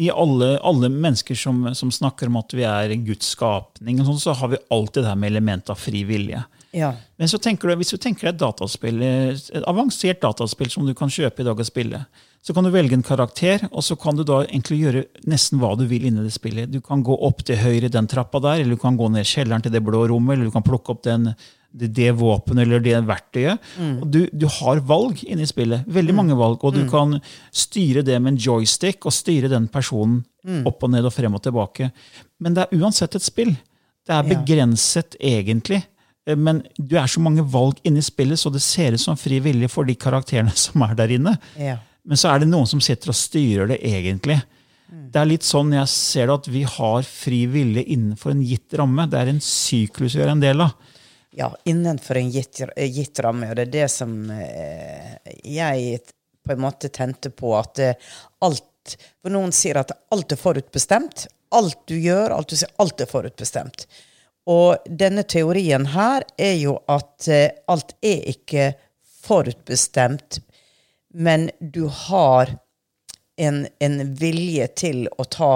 i 0.00 0.08
alle, 0.10 0.54
alle 0.64 0.88
mennesker 0.88 1.36
som, 1.38 1.74
som 1.74 1.92
snakker 1.92 2.26
om 2.26 2.40
at 2.40 2.54
vi 2.56 2.64
er 2.66 2.94
Guds 3.04 3.28
skapning, 3.36 4.00
og 4.00 4.08
sånn, 4.08 4.22
så 4.24 4.34
har 4.40 4.54
vi 4.54 4.62
alltid 4.72 5.04
det 5.04 5.10
her 5.12 5.20
med 5.20 5.34
element 5.34 5.70
av 5.70 5.78
fri 5.78 6.00
vilje. 6.08 6.40
Ja. 6.74 6.94
Men 7.20 7.28
du, 7.30 7.74
hvis 7.78 7.92
du 7.94 7.98
tenker 8.00 8.26
deg 8.26 8.34
et 8.34 8.40
dataspill, 8.40 9.02
et 9.04 9.52
avansert 9.68 10.24
dataspill 10.24 10.72
som 10.72 10.88
du 10.88 10.94
kan 10.98 11.12
kjøpe 11.12 11.44
i 11.44 11.46
dag 11.46 11.60
og 11.60 11.68
spille, 11.68 12.00
så 12.44 12.52
kan 12.52 12.64
du 12.66 12.70
velge 12.74 12.92
en 12.92 13.02
karakter, 13.06 13.62
og 13.72 13.80
så 13.86 13.96
kan 13.96 14.16
du 14.18 14.22
da 14.28 14.42
egentlig 14.44 14.76
gjøre 14.82 15.04
nesten 15.32 15.58
hva 15.62 15.70
du 15.80 15.86
vil 15.88 16.04
inni 16.10 16.22
det 16.26 16.34
spillet. 16.34 16.68
Du 16.70 16.82
kan 16.84 17.00
gå 17.06 17.14
opp 17.24 17.38
til 17.48 17.56
høyre 17.56 17.88
i 17.88 17.92
den 17.94 18.06
trappa 18.10 18.40
der, 18.44 18.60
eller 18.60 18.76
du 18.76 18.82
kan 18.82 18.98
gå 19.00 19.08
ned 19.14 19.24
kjelleren 19.24 19.62
til 19.64 19.72
det 19.72 19.80
blå 19.86 20.02
rommet, 20.10 20.34
eller 20.36 20.50
du 20.50 20.52
kan 20.52 20.66
plukke 20.66 20.92
opp 20.92 21.00
den, 21.06 21.30
det, 21.72 21.88
det 21.96 22.10
våpenet 22.20 22.66
eller 22.66 22.84
det 22.84 22.98
verktøyet. 23.08 23.70
Og 24.02 24.04
du, 24.12 24.20
du 24.30 24.44
har 24.60 24.82
valg 24.86 25.22
inni 25.24 25.46
spillet. 25.48 25.86
Veldig 25.90 26.14
mange 26.14 26.36
valg. 26.38 26.60
Og 26.68 26.76
du 26.76 26.84
kan 26.92 27.16
styre 27.50 28.04
det 28.06 28.20
med 28.22 28.34
en 28.34 28.42
joystick 28.44 29.08
og 29.08 29.16
styre 29.16 29.48
den 29.50 29.66
personen 29.72 30.20
opp 30.68 30.84
og 30.84 30.92
ned 30.92 31.08
og 31.08 31.14
frem 31.16 31.34
og 31.34 31.42
tilbake. 31.48 31.88
Men 32.44 32.54
det 32.54 32.66
er 32.68 32.76
uansett 32.78 33.16
et 33.16 33.24
spill. 33.24 33.54
Det 34.04 34.12
er 34.12 34.20
Ja. 34.20 34.28
begrenset, 34.36 35.16
egentlig. 35.18 35.80
Eh, 36.28 36.36
Men 36.36 36.62
du 36.76 36.96
er 37.00 37.06
så 37.08 37.20
mange 37.24 37.42
valg 37.42 37.80
inni 37.84 38.02
spillet, 38.04 38.36
så 38.38 38.52
det 38.52 38.60
ser 38.62 38.92
ut 38.92 39.00
som 39.00 39.16
fri 39.16 39.40
vilje 39.40 39.68
for 39.72 39.84
de 39.88 39.94
karakterene 39.96 40.52
som 40.66 40.82
er 40.82 40.94
der 40.94 41.08
inne. 41.16 41.38
Ja. 41.58 41.78
Men 42.04 42.20
så 42.20 42.32
er 42.32 42.42
det 42.42 42.50
noen 42.50 42.68
som 42.68 42.82
sitter 42.84 43.12
og 43.12 43.16
styrer 43.18 43.70
det, 43.72 43.80
egentlig. 43.86 44.40
Det 44.88 45.20
er 45.20 45.28
litt 45.28 45.46
sånn 45.46 45.72
jeg 45.74 45.90
ser 45.90 46.28
det, 46.28 46.34
at 46.36 46.48
vi 46.52 46.64
har 46.68 47.06
fri 47.08 47.44
vilje 47.50 47.82
innenfor 47.94 48.34
en 48.34 48.42
gitt 48.44 48.76
ramme. 48.78 49.06
Det 49.10 49.20
er 49.20 49.30
en 49.32 49.40
syklus 49.42 50.16
vi 50.18 50.22
er 50.22 50.34
en 50.34 50.42
del 50.42 50.60
av. 50.64 50.74
ja, 51.34 51.48
innenfor 51.64 52.16
en 52.16 52.30
gitt, 52.30 52.60
gitt 52.76 53.18
ramme. 53.24 53.48
Og 53.50 53.56
det 53.56 53.66
er 53.66 53.72
det 53.72 53.88
som 53.90 54.12
eh, 54.30 55.16
jeg 55.42 55.98
på 56.44 56.52
en 56.52 56.62
måte 56.62 56.92
tente 56.94 57.32
på 57.34 57.56
at 57.58 57.82
eh, 57.82 58.12
alt 58.44 58.70
For 59.24 59.32
noen 59.32 59.48
sier 59.56 59.78
at 59.80 59.94
alt 60.12 60.34
er 60.34 60.36
forutbestemt. 60.36 61.22
Alt 61.56 61.86
du 61.88 61.94
gjør, 61.96 62.34
alt 62.34 62.50
du 62.52 62.58
sier, 62.60 62.68
alt 62.76 63.00
er 63.00 63.08
forutbestemt. 63.08 63.86
Og 64.52 64.84
denne 64.84 65.24
teorien 65.24 65.86
her 65.94 66.26
er 66.36 66.58
jo 66.60 66.74
at 66.92 67.28
eh, 67.32 67.48
alt 67.72 67.96
er 68.04 68.26
ikke 68.28 68.74
forutbestemt, 69.24 70.42
men 71.14 71.50
du 71.60 71.86
har 71.86 72.56
en, 73.36 73.66
en 73.78 74.14
vilje 74.14 74.66
til 74.66 75.06
å 75.18 75.24
ta 75.24 75.52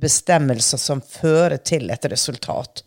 bestemmelser 0.00 0.78
som 0.78 1.02
fører 1.02 1.56
til 1.56 1.90
et 1.90 2.06
resultat. 2.10 2.84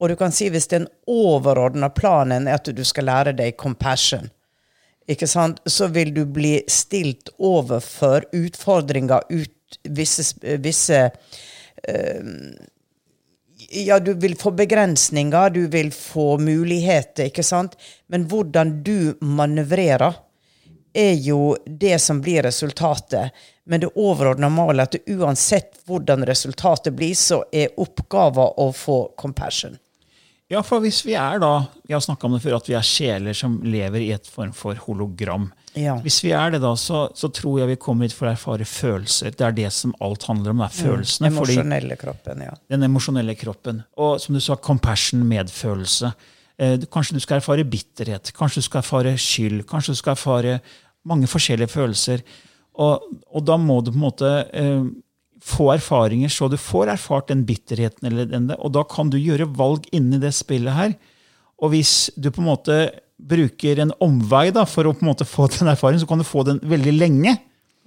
Og 0.00 0.08
du 0.08 0.16
kan 0.16 0.32
si 0.32 0.48
hvis 0.52 0.70
den 0.72 0.86
overordna 1.08 1.90
planen 1.92 2.48
er 2.48 2.60
at 2.60 2.72
du 2.72 2.84
skal 2.88 3.08
lære 3.10 3.36
deg 3.36 3.58
compassion, 3.60 4.30
så 5.66 5.88
vil 5.90 6.12
du 6.14 6.22
bli 6.24 6.60
stilt 6.70 7.32
overfor 7.38 8.28
utfordringer, 8.36 9.24
ut, 9.28 9.80
visse, 9.82 10.36
visse 10.62 11.00
eh, 11.82 12.28
ja, 13.70 13.98
du 13.98 14.12
vil 14.14 14.36
få 14.38 14.52
begrensninger, 14.56 15.50
du 15.50 15.66
vil 15.68 15.90
få 15.92 16.38
muligheter, 16.38 17.28
ikke 17.28 17.44
sant? 17.44 17.76
Men 18.06 18.28
hvordan 18.30 18.78
du 18.86 19.16
manøvrerer, 19.20 20.16
er 20.94 21.14
jo 21.22 21.56
det 21.66 21.98
som 22.02 22.20
blir 22.20 22.42
resultatet. 22.42 23.30
Men 23.64 23.80
det 23.84 23.92
overordna 23.94 24.48
målet 24.50 24.96
er 24.96 25.00
at 25.00 25.12
uansett 25.20 25.78
hvordan 25.86 26.24
resultatet 26.26 26.94
blir, 26.96 27.14
så 27.14 27.44
er 27.52 27.70
oppgaven 27.78 28.56
å 28.58 28.70
få 28.74 29.12
compassion. 29.20 29.78
Ja, 30.50 30.64
for 30.66 30.82
hvis 30.82 31.04
vi 31.06 31.12
er 31.14 31.38
da, 31.38 31.66
Vi 31.86 31.94
har 31.94 32.00
snakka 32.02 32.26
om 32.26 32.32
det 32.34 32.40
før, 32.42 32.56
at 32.56 32.66
vi 32.68 32.74
er 32.74 32.82
sjeler 32.86 33.36
som 33.38 33.60
lever 33.62 34.02
i 34.02 34.08
et 34.14 34.26
form 34.26 34.50
for 34.54 34.74
hologram. 34.74 35.52
Ja. 35.78 35.94
Hvis 36.02 36.18
vi 36.24 36.32
er 36.34 36.50
det, 36.50 36.60
da, 36.64 36.72
så, 36.74 37.04
så 37.14 37.30
tror 37.30 37.60
jeg 37.60 37.68
vi 37.70 37.76
kommer 37.78 38.06
hit 38.08 38.14
for 38.16 38.26
å 38.26 38.32
erfare 38.32 38.66
følelser. 38.66 39.30
Det 39.38 39.46
er 39.46 39.54
det 39.54 39.68
som 39.74 39.94
alt 40.02 40.26
handler 40.26 40.50
om. 40.50 40.58
det 40.64 40.66
er 40.72 40.74
følelsene. 40.80 41.30
Mm, 41.30 41.36
Emosjonelle 41.38 41.96
kroppen, 42.00 42.42
ja. 42.48 42.56
Den 42.70 42.82
emosjonelle 42.88 43.36
kroppen. 43.38 43.82
Og 43.94 44.18
som 44.22 44.34
du 44.34 44.42
sa, 44.42 44.56
compassion, 44.58 45.22
medfølelse. 45.30 46.10
Du- 46.10 46.36
kanskje 46.92 47.16
du 47.16 47.22
skal 47.24 47.38
erfare 47.40 47.64
bitterhet, 47.64 48.32
kanskje 48.36 48.60
du 48.60 48.66
skal 48.66 48.82
erfare 48.82 49.14
skyld, 49.20 49.62
kanskje 49.68 49.94
du 49.94 50.00
skal 50.00 50.16
erfare 50.16 50.58
mange 51.08 51.28
forskjellige 51.30 51.72
følelser. 51.72 52.24
Og, 52.80 53.06
og 53.32 53.46
da 53.46 53.56
må 53.60 53.80
du 53.80 53.92
på 53.92 53.98
en 53.98 54.04
måte 54.04 54.32
eh, 54.56 54.82
få 55.44 55.70
erfaringer, 55.74 56.32
så 56.32 56.50
du 56.52 56.58
får 56.60 56.92
erfart 56.94 57.30
den 57.32 57.46
bitterheten, 57.48 58.10
eller 58.10 58.28
den, 58.28 58.50
og 58.58 58.74
da 58.76 58.84
kan 58.88 59.10
du 59.12 59.18
gjøre 59.20 59.48
valg 59.56 59.88
inni 59.96 60.20
det 60.20 60.34
spillet 60.36 60.76
her. 60.76 60.96
Og 61.60 61.74
hvis 61.74 62.10
du 62.16 62.30
på 62.30 62.42
en 62.42 62.50
måte 62.50 62.80
bruker 63.20 63.82
en 63.82 63.92
omvei 64.00 64.48
da, 64.54 64.64
for 64.68 64.88
å 64.88 64.94
på 64.96 65.04
en 65.04 65.10
måte 65.10 65.28
få 65.28 65.48
den 65.52 65.72
erfaringen, 65.72 66.02
så 66.04 66.08
kan 66.08 66.20
du 66.20 66.28
få 66.28 66.44
den 66.48 66.60
veldig 66.64 66.94
lenge. 66.96 67.36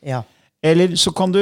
Ja. 0.06 0.22
Eller 0.64 0.96
så 0.96 1.12
kan 1.16 1.34
du 1.34 1.42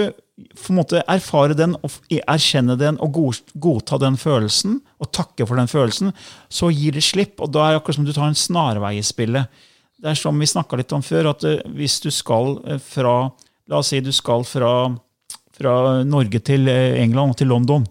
på 0.57 0.71
en 0.73 0.79
måte 0.79 1.03
erfare 1.05 1.53
den, 1.57 1.75
erkjenne 2.09 2.75
den 2.79 2.97
og 3.03 3.19
godta 3.61 3.99
den 4.01 4.17
følelsen, 4.17 4.79
og 4.97 5.11
takke 5.13 5.45
for 5.45 5.59
den 5.59 5.69
følelsen. 5.69 6.15
Så 6.49 6.71
gir 6.73 6.97
det 6.97 7.05
slipp, 7.05 7.37
og 7.39 7.51
da 7.53 7.67
er 7.67 7.75
det 7.75 7.81
akkurat 7.81 7.99
som 7.99 8.07
du 8.07 8.13
tar 8.15 8.31
en 8.31 8.37
snarvei 8.37 8.95
i 8.97 9.05
spillet. 9.05 9.61
Det 10.01 10.09
er 10.09 10.17
som 10.17 10.39
vi 10.41 10.49
snakka 10.49 10.79
litt 10.79 10.93
om 10.97 11.03
før, 11.05 11.29
at 11.35 11.45
eh, 11.45 11.61
hvis 11.77 11.99
du 12.01 12.09
skal 12.13 12.57
eh, 12.65 12.81
fra 12.81 13.29
La 13.69 13.77
oss 13.79 13.91
si 13.93 14.01
du 14.03 14.09
skal 14.11 14.41
fra, 14.43 14.71
fra 15.57 16.03
Norge 16.07 16.39
til 16.47 16.67
eh, 16.71 16.95
England 17.03 17.33
og 17.33 17.37
til 17.41 17.47
London. 17.51 17.83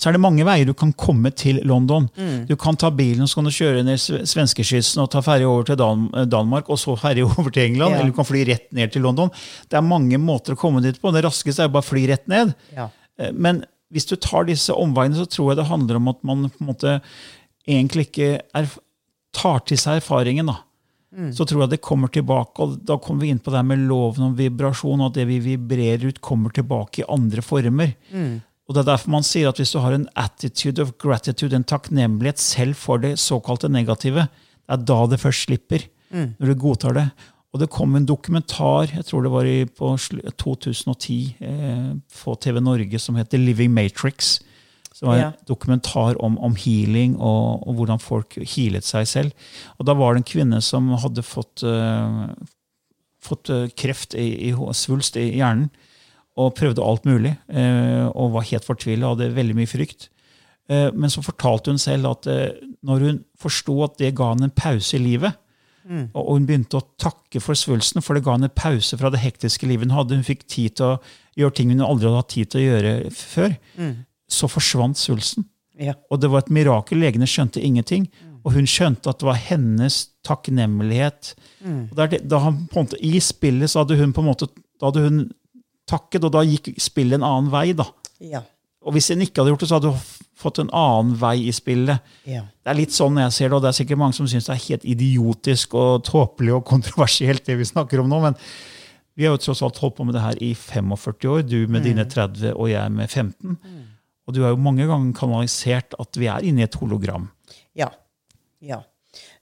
Så 0.00 0.08
er 0.08 0.14
det 0.16 0.22
mange 0.24 0.44
veier 0.48 0.64
du 0.64 0.72
kan 0.72 0.88
komme 0.96 1.28
til 1.36 1.58
London. 1.68 2.06
Du 2.48 2.54
kan 2.56 2.78
ta 2.80 2.88
bilen 2.90 3.26
og 3.26 3.28
så 3.28 3.36
kan 3.42 3.44
du 3.44 3.52
kjøre 3.52 3.82
ned 3.84 3.98
sve- 4.00 4.22
svenskekysten 4.24 5.02
og 5.02 5.10
ta 5.12 5.20
ferje 5.20 5.44
over 5.44 5.66
til 5.68 5.76
Dan 5.76 6.06
eh, 6.16 6.24
Danmark, 6.24 6.70
og 6.72 6.78
så 6.80 6.94
ferje 6.96 7.26
over 7.28 7.50
til 7.52 7.66
England. 7.66 7.92
Ja. 7.92 7.98
Eller 8.00 8.12
du 8.14 8.16
kan 8.16 8.28
fly 8.28 8.44
rett 8.48 8.70
ned 8.72 8.94
til 8.94 9.04
London. 9.04 9.28
Det 9.68 9.76
er 9.76 9.84
mange 9.84 10.16
måter 10.22 10.56
å 10.56 10.60
komme 10.60 10.80
dit 10.84 10.96
på. 11.02 11.12
Det 11.12 11.24
raskeste 11.26 11.60
er 11.64 11.68
jo 11.68 11.74
bare 11.76 11.84
å 11.84 11.90
fly 11.90 12.06
rett 12.08 12.24
ned. 12.30 12.54
Ja. 12.76 12.88
Eh, 13.20 13.32
Men 13.36 13.64
hvis 13.92 14.08
du 14.08 14.16
tar 14.20 14.44
disse 14.48 14.72
omveiene, 14.76 15.16
så 15.16 15.24
tror 15.28 15.52
jeg 15.52 15.60
det 15.62 15.68
handler 15.70 15.96
om 16.00 16.08
at 16.12 16.18
man 16.28 16.48
på 16.52 16.60
en 16.64 16.66
måte 16.72 16.96
egentlig 17.68 18.08
ikke 18.10 18.34
tar 19.36 19.60
til 19.68 19.76
seg 19.80 20.00
erfaringen. 20.00 20.46
da. 20.48 20.56
Så 21.32 21.46
tror 21.48 21.62
jeg 21.64 21.70
det 21.72 21.80
kommer 21.80 22.10
tilbake, 22.12 22.60
og 22.60 22.78
da 22.84 22.98
kommer 23.00 23.24
vi 23.24 23.30
inn 23.32 23.38
på 23.40 23.50
det 23.50 23.56
her 23.62 23.68
med 23.68 23.86
loven 23.88 24.26
om 24.26 24.34
vibrasjon, 24.36 25.00
og 25.00 25.10
at 25.10 25.14
det 25.20 25.24
vi 25.30 25.38
vibrerer 25.40 26.04
ut, 26.10 26.20
kommer 26.20 26.52
tilbake 26.52 27.00
i 27.00 27.08
andre 27.08 27.40
former. 27.42 27.94
Og 28.68 28.74
Det 28.74 28.82
er 28.82 28.90
derfor 28.90 29.10
man 29.14 29.24
sier 29.24 29.48
at 29.48 29.56
hvis 29.56 29.72
du 29.72 29.78
har 29.80 29.94
en 29.96 30.08
attitude 30.14 30.82
of 30.84 30.92
gratitude, 31.00 31.56
en 31.56 31.64
takknemlighet 31.64 32.38
selv 32.38 32.76
for 32.76 32.98
det 33.00 33.14
såkalte 33.18 33.70
negative, 33.72 34.28
det 34.68 34.76
er 34.76 34.84
da 34.84 35.06
det 35.08 35.20
først 35.20 35.48
slipper. 35.48 35.86
Når 36.38 36.46
du 36.52 36.54
godtar 36.60 36.92
det. 36.94 37.08
Og 37.52 37.60
det 37.60 37.70
kom 37.72 37.96
en 37.96 38.04
dokumentar 38.04 38.92
jeg 38.92 39.04
tror 39.08 39.22
det 39.24 39.32
var 39.32 39.44
i, 39.48 39.64
på 39.64 39.96
2010 39.96 41.36
eh, 41.40 41.94
på 42.22 42.34
TV 42.36 42.60
Norge 42.60 42.98
som 43.00 43.16
heter 43.16 43.38
Living 43.40 43.72
Matrix. 43.72 44.40
Som 44.98 45.08
var 45.12 45.14
en 45.16 45.20
Ja. 45.28 45.32
dokumentar 45.46 46.16
om, 46.24 46.36
om 46.42 46.56
healing 46.58 47.12
og, 47.22 47.62
og 47.68 47.74
hvordan 47.78 48.00
folk 48.02 48.34
healet 48.42 48.82
seg 48.84 49.06
selv. 49.06 49.32
Og 49.78 49.86
Da 49.86 49.94
var 49.94 50.14
det 50.14 50.24
en 50.24 50.30
kvinne 50.32 50.58
som 50.64 50.88
hadde 50.98 51.22
fått, 51.22 51.62
uh, 51.62 52.32
fått 53.22 53.50
eh, 53.54 53.68
kreft 53.78 54.14
i, 54.18 54.50
i 54.50 54.52
svulst 54.74 55.16
i 55.20 55.28
hjernen. 55.38 55.70
og 56.38 56.54
prøvde 56.54 56.82
alt 56.82 57.04
mulig. 57.06 57.32
Uh, 57.50 58.10
Og 58.14 58.32
var 58.32 58.42
helt 58.46 58.64
fortvila 58.66 59.08
og 59.08 59.16
hadde 59.18 59.34
veldig 59.34 59.56
mye 59.58 59.66
frykt. 59.70 60.08
Uh, 60.70 60.90
Men 60.94 61.10
så 61.10 61.22
fortalte 61.22 61.70
hun 61.70 61.78
selv 61.78 62.06
at 62.10 62.26
når 62.84 62.98
hun 63.06 63.24
forsto 63.38 63.82
at 63.84 63.98
det 63.98 64.14
ga 64.14 64.32
henne 64.34 64.44
en 64.50 64.54
pause 64.54 64.94
i 64.96 65.02
livet, 65.02 65.32
og 66.14 66.34
hun 66.36 66.44
begynte 66.46 66.76
å 66.76 66.84
takke 67.00 67.40
for 67.40 67.54
svulsten, 67.56 68.02
for 68.04 68.12
det 68.14 68.22
ga 68.26 68.34
henne 68.36 68.50
en 68.50 68.54
pause 68.54 68.98
fra 69.00 69.08
det 69.10 69.20
hektiske 69.22 69.64
livet 69.66 69.88
hun 69.88 69.96
hadde. 69.96 70.14
Hun 70.18 70.24
fikk 70.26 70.42
tid 70.46 70.74
til 70.76 70.84
å 70.84 70.98
gjøre 71.38 71.54
ting 71.56 71.70
hun 71.72 71.80
aldri 71.80 72.04
hadde 72.10 72.20
hatt 72.20 72.28
tid 72.34 72.50
til 72.52 72.60
å 72.60 72.66
gjøre 72.66 72.92
før. 73.14 73.54
Så 74.28 74.48
forsvant 74.50 74.98
svulsten. 75.00 75.46
Ja. 75.78 75.94
Og 76.10 76.20
det 76.20 76.30
var 76.32 76.44
et 76.44 76.52
mirakel. 76.52 77.00
Legene 77.00 77.28
skjønte 77.28 77.62
ingenting. 77.64 78.08
Og 78.44 78.54
hun 78.54 78.68
skjønte 78.70 79.10
at 79.10 79.20
det 79.20 79.26
var 79.28 79.40
hennes 79.40 79.96
takknemlighet. 80.26 81.34
Og 81.64 81.96
det 81.98 82.22
da 82.28 82.40
han, 82.44 82.62
måte, 82.74 82.98
I 83.00 83.20
spillet 83.24 83.70
så 83.72 83.82
hadde 83.82 83.98
hun 83.98 84.14
på 84.16 84.24
en 84.24 84.30
måte 84.30 84.48
da 84.78 84.92
hadde 84.92 85.02
hun 85.08 85.18
takket, 85.88 86.22
og 86.22 86.32
da 86.34 86.44
gikk 86.46 86.70
spillet 86.80 87.18
en 87.18 87.26
annen 87.26 87.50
vei. 87.50 87.72
da. 87.76 87.88
Ja. 88.22 88.44
Og 88.86 88.94
hvis 88.94 89.10
hun 89.10 89.24
ikke 89.24 89.42
hadde 89.42 89.52
gjort 89.54 89.64
det, 89.64 89.68
så 89.70 89.78
hadde 89.80 89.92
hun 89.92 90.04
fått 90.38 90.60
en 90.62 90.70
annen 90.76 91.16
vei 91.18 91.34
i 91.48 91.54
spillet. 91.54 92.04
Ja. 92.28 92.44
Det 92.62 92.72
er 92.72 92.78
litt 92.78 92.94
sånn 92.94 93.18
jeg 93.18 93.34
ser 93.34 93.50
det, 93.50 93.58
og 93.58 93.64
det 93.64 93.72
er 93.72 93.78
sikkert 93.80 94.00
mange 94.04 94.16
som 94.16 94.28
syns 94.30 94.46
det 94.46 94.54
er 94.54 94.64
helt 94.68 94.86
idiotisk 94.86 95.74
og 95.78 96.04
tåpelig 96.06 96.54
og 96.60 96.66
kontroversielt, 96.68 97.44
det 97.48 97.58
vi 97.58 97.66
snakker 97.66 98.04
om 98.04 98.10
nå. 98.12 98.20
Men 98.28 98.38
vi 99.18 99.26
har 99.26 99.34
jo 99.34 99.42
tross 99.42 99.64
alt 99.66 99.80
holdt 99.82 99.96
på 99.98 100.06
med 100.06 100.14
det 100.14 100.22
her 100.22 100.38
i 100.44 100.52
45 100.54 101.32
år, 101.32 101.42
du 101.48 101.58
med 101.66 101.82
dine 101.88 102.06
30 102.06 102.54
og 102.54 102.70
jeg 102.70 102.94
med 102.94 103.10
15. 103.10 103.58
Og 104.28 104.34
du 104.36 104.42
har 104.44 104.52
jo 104.52 104.60
mange 104.60 104.84
ganger 104.86 105.16
kanalisert 105.16 105.96
at 105.98 106.18
vi 106.20 106.28
er 106.28 106.44
inne 106.44 106.60
i 106.60 106.66
et 106.68 106.76
hologram. 106.76 107.30
Ja. 107.78 107.88
ja. 108.60 108.82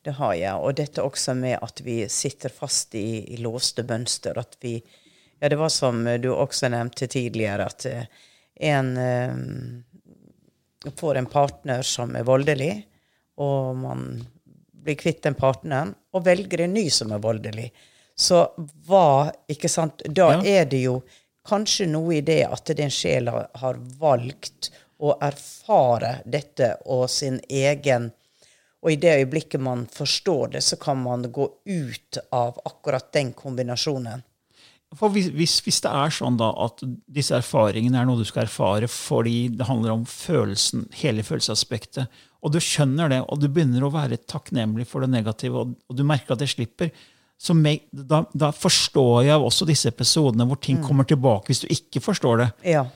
Det 0.07 0.15
har 0.21 0.37
jeg. 0.39 0.55
Og 0.63 0.77
dette 0.79 1.03
også 1.03 1.35
med 1.35 1.59
at 1.59 1.83
vi 1.83 2.05
sitter 2.13 2.53
fast 2.55 2.95
i, 2.95 3.25
i 3.35 3.41
låste 3.43 3.83
mønster. 3.89 4.39
At 4.39 4.57
vi 4.63 4.79
Ja, 5.37 5.51
det 5.53 5.59
var 5.61 5.69
som 5.69 5.99
du 6.23 6.31
også 6.33 6.71
nevnte 6.73 7.07
tidligere, 7.13 7.67
at 7.67 7.85
eh, 7.91 8.07
en 8.71 8.87
um, 8.97 10.95
får 10.97 11.19
en 11.21 11.27
partner 11.29 11.83
som 11.85 12.15
er 12.17 12.25
voldelig, 12.25 12.71
og 13.37 13.77
man 13.77 14.07
blir 14.73 14.97
kvitt 14.97 15.21
den 15.27 15.37
partneren, 15.37 15.93
og 16.17 16.25
velger 16.25 16.65
en 16.65 16.73
ny 16.73 16.87
som 16.89 17.13
er 17.13 17.21
voldelig. 17.21 17.69
Så 18.17 18.47
hva 18.89 19.29
Ikke 19.53 19.69
sant? 19.69 20.01
Da 20.09 20.31
Ja. 20.39 20.63
er 20.63 20.65
det 20.65 20.81
jo 20.87 21.03
kanskje 21.47 21.89
noe 21.91 22.19
i 22.19 22.25
det 22.27 22.43
at 22.47 22.73
den 22.79 22.93
sjela 22.93 23.47
har 23.63 23.81
valgt 24.01 24.71
å 24.99 25.17
erfare 25.23 26.21
dette 26.25 26.77
og 26.85 27.09
sin 27.13 27.41
egen 27.49 28.13
Og 28.87 28.93
i 28.93 28.99
det 29.03 29.17
øyeblikket 29.19 29.59
man 29.61 29.87
forstår 29.91 30.53
det, 30.53 30.61
så 30.63 30.77
kan 30.79 31.01
man 31.03 31.25
gå 31.33 31.47
ut 31.65 32.19
av 32.31 32.61
akkurat 32.69 33.09
den 33.17 33.33
kombinasjonen. 33.35 34.23
For 34.95 35.11
hvis, 35.11 35.33
hvis, 35.35 35.57
hvis 35.65 35.81
det 35.83 35.91
er 35.91 36.13
sånn 36.15 36.37
da 36.39 36.53
at 36.63 36.85
disse 37.11 37.35
erfaringene 37.35 37.99
er 37.99 38.07
noe 38.07 38.21
du 38.21 38.29
skal 38.29 38.45
erfare 38.45 38.87
fordi 38.93 39.49
det 39.59 39.67
handler 39.67 39.97
om 39.97 40.05
følelsen, 40.07 40.87
hele 41.01 41.25
følelsesaspektet, 41.27 42.07
og 42.47 42.55
du 42.55 42.61
skjønner 42.63 43.11
det, 43.11 43.21
og 43.27 43.41
du 43.43 43.49
begynner 43.51 43.83
å 43.83 43.91
være 43.97 44.21
takknemlig 44.23 44.87
for 44.87 45.03
det 45.03 45.11
negative, 45.17 45.65
og, 45.65 45.75
og 45.91 45.99
du 45.99 46.05
merker 46.07 46.37
at 46.37 46.45
det 46.45 46.53
slipper, 46.53 46.93
me, 47.55 47.81
da, 47.93 48.25
da 48.35 48.51
forstår 48.51 49.25
jeg 49.27 49.41
også 49.41 49.67
disse 49.69 49.89
episodene 49.93 50.47
hvor 50.49 50.57
ting 50.61 50.79
kommer 50.83 51.05
tilbake 51.05 51.47
hvis 51.53 51.61
du 51.61 51.67
ikke 51.69 52.01
forstår 52.01 52.39
det. 52.39 52.53
Ja. 52.65 52.87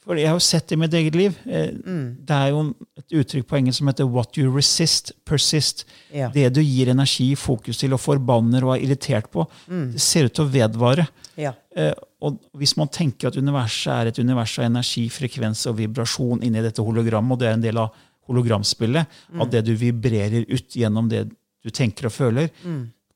For 0.00 0.16
jeg 0.16 0.30
har 0.30 0.38
jo 0.38 0.40
sett 0.40 0.68
det 0.70 0.76
i 0.78 0.80
mitt 0.80 0.94
eget 0.96 1.14
liv. 1.14 1.34
Eh, 1.46 1.72
Mm. 1.84 2.16
Det 2.24 2.30
er 2.36 2.48
jo 2.50 2.74
et 2.96 3.12
uttrykk 3.20 3.46
på 3.46 3.56
engelsk 3.58 3.78
som 3.78 3.86
heter 3.88 4.04
'what 4.08 4.36
you 4.38 4.50
resist, 4.54 5.12
persist'. 5.26 5.84
Ja. 6.12 6.30
Det 6.30 6.54
du 6.54 6.60
gir 6.62 6.88
energi, 6.88 7.34
fokus 7.34 7.76
til, 7.78 7.92
og 7.92 8.00
forbanner 8.00 8.64
og 8.64 8.76
er 8.76 8.86
irritert 8.86 9.30
på, 9.30 9.46
Mm. 9.68 9.92
det 9.92 10.00
ser 10.00 10.24
ut 10.24 10.32
til 10.34 10.44
å 10.46 10.50
vedvare. 10.50 11.08
Ja. 11.36 11.52
Eh, 11.76 11.92
og 12.22 12.38
hvis 12.56 12.76
man 12.76 12.88
tenker 12.88 13.28
at 13.28 13.36
universet 13.36 13.92
er 13.92 14.06
et 14.08 14.18
univers 14.18 14.58
av 14.58 14.64
energi, 14.64 15.08
frekvens 15.08 15.66
og 15.66 15.76
vibrasjon 15.76 16.42
inni 16.42 16.62
dette 16.62 16.82
hologrammet, 16.82 17.32
og 17.32 17.38
det 17.38 17.48
er 17.48 17.52
en 17.52 17.60
del 17.62 17.76
av 17.78 17.90
hologramspillet, 18.28 19.06
at 19.40 19.50
det 19.50 19.64
du 19.66 19.74
vibrerer 19.76 20.46
ut 20.48 20.68
gjennom 20.76 21.08
det 21.08 21.28
du 21.62 21.70
tenker 21.70 22.06
og 22.06 22.12
føler, 22.12 22.50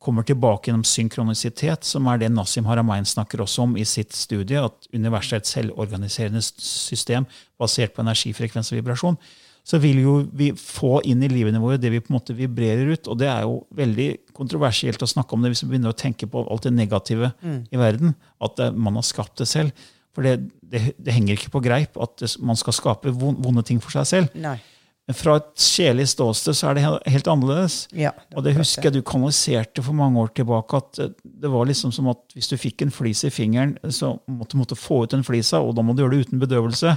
kommer 0.04 0.26
tilbake 0.26 0.68
gjennom 0.68 0.84
synkronisitet, 0.86 1.86
som 1.88 2.06
er 2.10 2.20
det 2.20 2.32
Nassim 2.32 2.66
Haramein 2.68 3.06
snakker 3.08 3.42
også 3.44 3.64
om 3.64 3.78
i 3.80 3.86
sitt 3.88 4.14
studie, 4.16 4.60
at 4.60 4.88
universet 4.94 5.38
er 5.38 5.42
et 5.42 5.50
selvorganiserende 5.50 6.42
system 6.44 7.26
basert 7.60 7.94
på 7.96 8.04
energifrekvens 8.04 8.72
og 8.72 8.80
vibrasjon, 8.80 9.18
så 9.64 9.80
vil 9.80 10.02
jo 10.02 10.14
vi 10.36 10.50
få 10.60 10.98
inn 11.08 11.24
i 11.24 11.30
livene 11.32 11.62
våre 11.62 11.78
det 11.80 11.88
vi 11.92 12.02
på 12.04 12.12
en 12.12 12.18
måte 12.18 12.36
vibrerer 12.36 12.90
ut. 12.92 13.08
Og 13.08 13.16
det 13.16 13.30
er 13.32 13.46
jo 13.46 13.62
veldig 13.72 14.08
kontroversielt 14.36 15.00
å 15.00 15.08
snakke 15.08 15.32
om 15.32 15.40
det 15.40 15.54
hvis 15.54 15.64
vi 15.64 15.70
begynner 15.72 15.94
å 15.94 15.96
tenke 15.96 16.28
på 16.28 16.42
alt 16.44 16.66
det 16.68 16.74
negative 16.76 17.32
i 17.72 17.80
verden. 17.80 18.12
At 18.44 18.60
man 18.76 19.00
har 19.00 19.06
skapt 19.08 19.40
det 19.40 19.48
selv. 19.48 19.72
For 20.14 20.26
det, 20.26 20.50
det, 20.60 20.82
det 21.00 21.16
henger 21.16 21.38
ikke 21.38 21.54
på 21.56 21.64
greip 21.64 21.96
at 21.96 22.26
man 22.44 22.60
skal 22.60 22.76
skape 22.76 23.14
vonde 23.16 23.64
ting 23.64 23.80
for 23.80 23.96
seg 23.96 24.10
selv. 24.10 24.36
Nei. 24.36 24.58
Men 25.04 25.16
fra 25.18 25.34
et 25.36 25.50
sjelig 25.60 26.06
ståsted 26.14 26.56
så 26.56 26.70
er 26.70 26.78
det 26.78 26.84
helt 27.12 27.26
annerledes. 27.28 27.74
Ja, 27.92 28.14
og 28.32 28.46
det 28.46 28.54
husker 28.56 28.88
jeg 28.88 28.94
du 28.96 29.02
kanaliserte 29.04 29.82
for 29.84 29.92
mange 29.98 30.22
år 30.22 30.30
tilbake. 30.38 30.78
at 30.80 30.98
eh, 31.04 31.10
Det 31.24 31.50
var 31.52 31.66
liksom 31.68 31.92
som 31.92 32.08
at 32.08 32.22
hvis 32.32 32.48
du 32.48 32.56
fikk 32.56 32.82
en 32.86 32.94
flis 32.94 33.20
i 33.28 33.32
fingeren, 33.34 33.76
så 33.92 34.14
måtte 34.26 34.56
du 34.56 34.62
måtte 34.62 34.78
få 34.80 35.02
ut 35.04 35.12
den 35.12 35.26
flisa, 35.26 35.60
og 35.60 35.74
da 35.76 35.84
må 35.84 35.92
du 35.92 36.02
gjøre 36.04 36.16
det 36.16 36.26
uten 36.30 36.40
bedøvelse. 36.40 36.96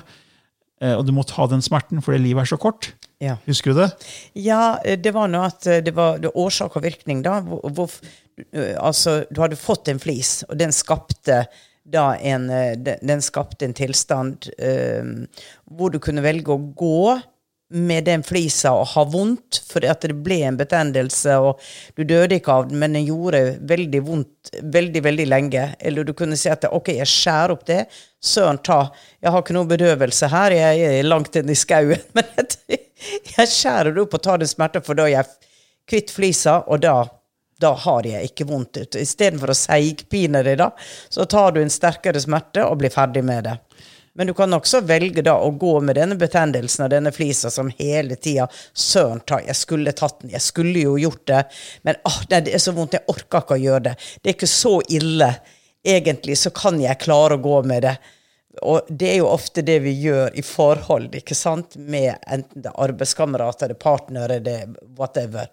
Eh, 0.79 0.95
Og 0.95 1.05
du 1.05 1.11
må 1.11 1.25
ta 1.27 1.47
den 1.51 1.61
smerten, 1.65 1.99
fordi 2.05 2.21
livet 2.29 2.45
er 2.45 2.51
så 2.55 2.57
kort. 2.61 2.93
Ja. 3.19 3.35
Husker 3.47 3.73
du 3.73 3.81
det? 3.81 3.89
Ja, 4.39 4.77
eh, 4.85 4.95
det 4.95 5.11
var 5.11 5.27
noe 5.27 5.49
at 5.51 5.67
eh, 5.67 5.81
det 5.83 5.95
var 5.97 6.19
det 6.23 6.31
årsak 6.31 6.77
og 6.79 6.83
virkning, 6.87 7.23
da. 7.27 7.41
Hvor, 7.43 7.91
eh, 8.53 8.75
altså, 8.79 9.25
du 9.33 9.41
hadde 9.41 9.59
fått 9.59 9.89
en 9.91 9.99
flis, 9.99 10.43
og 10.47 10.55
den 10.61 10.71
skapte 10.71 11.43
da 11.87 12.13
en, 12.19 12.49
eh, 12.49 12.75
den, 12.77 13.21
skapte 13.23 13.65
en 13.65 13.73
tilstand 13.75 14.47
eh, 14.59 15.03
hvor 15.71 15.91
du 15.91 15.99
kunne 16.03 16.23
velge 16.23 16.51
å 16.55 16.61
gå 16.77 17.17
med 17.73 18.05
den 18.07 18.23
flisa 18.23 18.71
og 18.77 18.87
ha 18.93 19.03
vondt, 19.11 19.59
for 19.67 19.83
at 19.83 20.05
det 20.07 20.15
ble 20.23 20.39
en 20.47 20.59
betennelse, 20.59 21.35
og 21.43 21.59
du 21.97 22.05
døde 22.07 22.39
ikke 22.39 22.53
av 22.53 22.69
den, 22.69 22.79
men 22.79 22.95
den 22.95 23.07
gjorde 23.09 23.41
veldig 23.67 24.03
vondt 24.07 24.37
veldig, 24.61 25.03
veldig 25.03 25.27
lenge. 25.27 25.75
Eller 25.79 26.03
du 26.03 26.13
kunne 26.13 26.37
si 26.37 26.49
at 26.49 26.65
ok, 26.71 26.93
jeg 26.99 27.09
skjærer 27.11 27.55
opp 27.55 27.65
det. 27.67 27.83
Søren 28.23 28.59
ta, 28.63 28.79
jeg 29.21 29.33
har 29.33 29.43
ikke 29.43 29.55
noe 29.57 29.69
bedøvelse 29.69 30.29
her, 30.31 30.55
jeg 30.55 30.87
er 30.87 31.07
langt 31.07 31.35
inn 31.35 31.51
i 31.51 31.57
skauen. 31.57 32.01
Men 32.17 32.55
jeg, 32.57 33.49
skjærer 33.51 33.93
det 33.93 34.03
opp 34.05 34.17
og 34.17 34.23
tar 34.23 34.41
den 34.41 34.49
smerten, 34.49 34.85
for 34.85 34.97
da 34.97 35.07
er 35.07 35.17
jeg 35.17 35.53
kvitt 35.87 36.11
flisa, 36.11 36.59
og 36.67 36.81
da, 36.83 36.95
da 37.61 37.73
har 37.85 38.07
jeg 38.07 38.31
ikke 38.31 38.47
vondt. 38.49 38.81
Istedenfor 38.97 39.53
å 39.53 39.57
seigpine 39.57 40.43
deg, 40.45 40.59
da, 40.63 40.71
så 41.09 41.27
tar 41.29 41.55
du 41.55 41.61
en 41.61 41.73
sterkere 41.73 42.21
smerte 42.23 42.65
og 42.65 42.81
blir 42.81 42.93
ferdig 42.93 43.23
med 43.27 43.47
det. 43.47 43.57
Men 44.17 44.27
du 44.27 44.33
kan 44.33 44.53
også 44.57 44.81
velge 44.89 45.21
da 45.21 45.35
å 45.37 45.51
gå 45.53 45.75
med 45.85 45.99
denne 45.99 46.17
betennelsen 46.17 46.87
og 46.87 46.89
denne 46.93 47.13
flisa 47.13 47.51
som 47.53 47.69
hele 47.77 48.17
tida 48.17 48.47
Søren 48.73 49.21
ta, 49.29 49.37
jeg 49.45 49.55
skulle 49.59 49.93
tatt 49.93 50.23
den, 50.23 50.33
jeg 50.33 50.41
skulle 50.41 50.81
jo 50.81 50.95
gjort 50.97 51.25
det, 51.29 51.43
men 51.85 51.99
ah, 52.09 52.17
nei, 52.31 52.41
det 52.47 52.55
er 52.57 52.63
så 52.63 52.73
vondt, 52.73 52.97
jeg 52.97 53.05
orker 53.13 53.45
ikke 53.45 53.57
å 53.59 53.61
gjøre 53.61 53.85
det. 53.91 53.95
Det 54.17 54.31
er 54.31 54.37
ikke 54.39 54.49
så 54.49 54.73
ille. 54.97 55.31
Egentlig 55.87 56.37
så 56.41 56.49
kan 56.55 56.81
jeg 56.81 56.99
klare 57.03 57.37
å 57.37 57.43
gå 57.43 57.61
med 57.69 57.85
det. 57.85 57.95
Og 58.65 58.89
det 58.89 59.11
er 59.11 59.19
jo 59.19 59.29
ofte 59.29 59.61
det 59.61 59.77
vi 59.83 59.93
gjør 60.01 60.33
i 60.33 60.43
forhold, 60.45 61.13
ikke 61.19 61.37
sant, 61.37 61.77
med 61.77 62.15
enten 62.25 62.63
det 62.63 62.71
er 62.71 62.85
arbeidskamerater, 62.87 63.69
det 63.69 63.77
er 63.77 63.83
partnere, 63.83 64.39
det 64.41 64.55
er 64.63 64.71
whatever. 64.97 65.51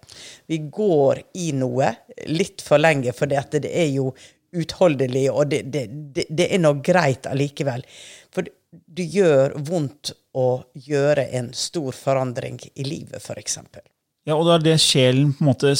Vi 0.49 0.63
går 0.73 1.21
i 1.37 1.51
noe 1.53 1.91
litt 2.33 2.65
for 2.65 2.81
lenge, 2.81 3.13
for 3.13 3.29
det, 3.29 3.61
er 3.69 3.91
jo 3.93 4.09
utholdelig, 4.55 5.27
og 5.31 5.51
det, 5.51 5.61
det, 5.69 5.85
det, 6.15 6.25
det 6.29 6.49
er 6.55 6.63
nå 6.63 6.77
greit 6.85 7.27
allikevel. 7.29 7.85
Det 8.87 9.05
gjør 9.13 9.55
vondt 9.67 10.11
å 10.35 10.63
gjøre 10.73 11.27
en 11.39 11.51
stor 11.53 11.91
forandring 11.95 12.59
i 12.75 12.83
livet, 12.87 13.21
f.eks. 13.21 13.57
Ja, 14.25 14.35
og 14.35 14.45
da 14.47 14.55
er 14.57 14.63
det 14.65 14.77
sjelen 14.81 15.33
på 15.37 15.43
en 15.45 15.51
måte 15.51 15.75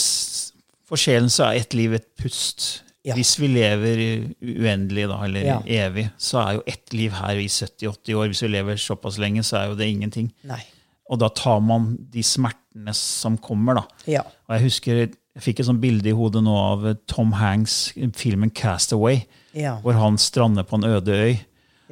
For 0.85 1.01
sjelen 1.01 1.31
så 1.33 1.47
er 1.49 1.63
ett 1.63 1.73
liv 1.73 1.95
et 1.97 2.05
pust. 2.21 2.83
Ja. 3.05 3.15
Hvis 3.17 3.35
vi 3.41 3.47
lever 3.49 3.99
uendelig, 4.41 5.07
da, 5.09 5.17
eller 5.25 5.43
Ja. 5.45 5.59
evig, 5.65 6.09
så 6.17 6.39
er 6.43 6.53
jo 6.55 6.63
ett 6.67 6.93
liv 6.93 7.11
her 7.11 7.35
i 7.41 7.47
70-80 7.47 8.13
år. 8.15 8.27
Hvis 8.29 8.41
vi 8.43 8.47
lever 8.53 8.75
såpass 8.77 9.17
lenge, 9.17 9.41
så 9.43 9.57
er 9.57 9.67
jo 9.69 9.75
det 9.75 9.87
ingenting. 9.89 10.31
Nei. 10.43 10.61
Og 11.09 11.19
da 11.19 11.27
tar 11.29 11.59
man 11.61 11.97
de 12.09 12.21
smertene 12.25 12.93
som 12.93 13.37
kommer, 13.37 13.75
da. 13.75 13.83
Ja. 14.09 14.21
Og 14.49 14.55
jeg 14.59 14.63
husker, 14.63 14.95
jeg 15.35 15.41
fikk 15.43 15.59
et 15.59 15.65
sånt 15.67 15.81
bilde 15.81 16.09
i 16.09 16.15
hodet 16.17 16.41
nå 16.43 16.55
av 16.55 16.85
Tom 17.07 17.31
Hanks 17.33 17.93
filmen 18.13 18.49
'Castaway', 18.51 19.25
Ja. 19.53 19.79
hvor 19.81 19.93
han 19.93 20.17
strander 20.17 20.63
på 20.63 20.75
en 20.75 20.83
øde 20.85 21.13
øy. 21.13 21.39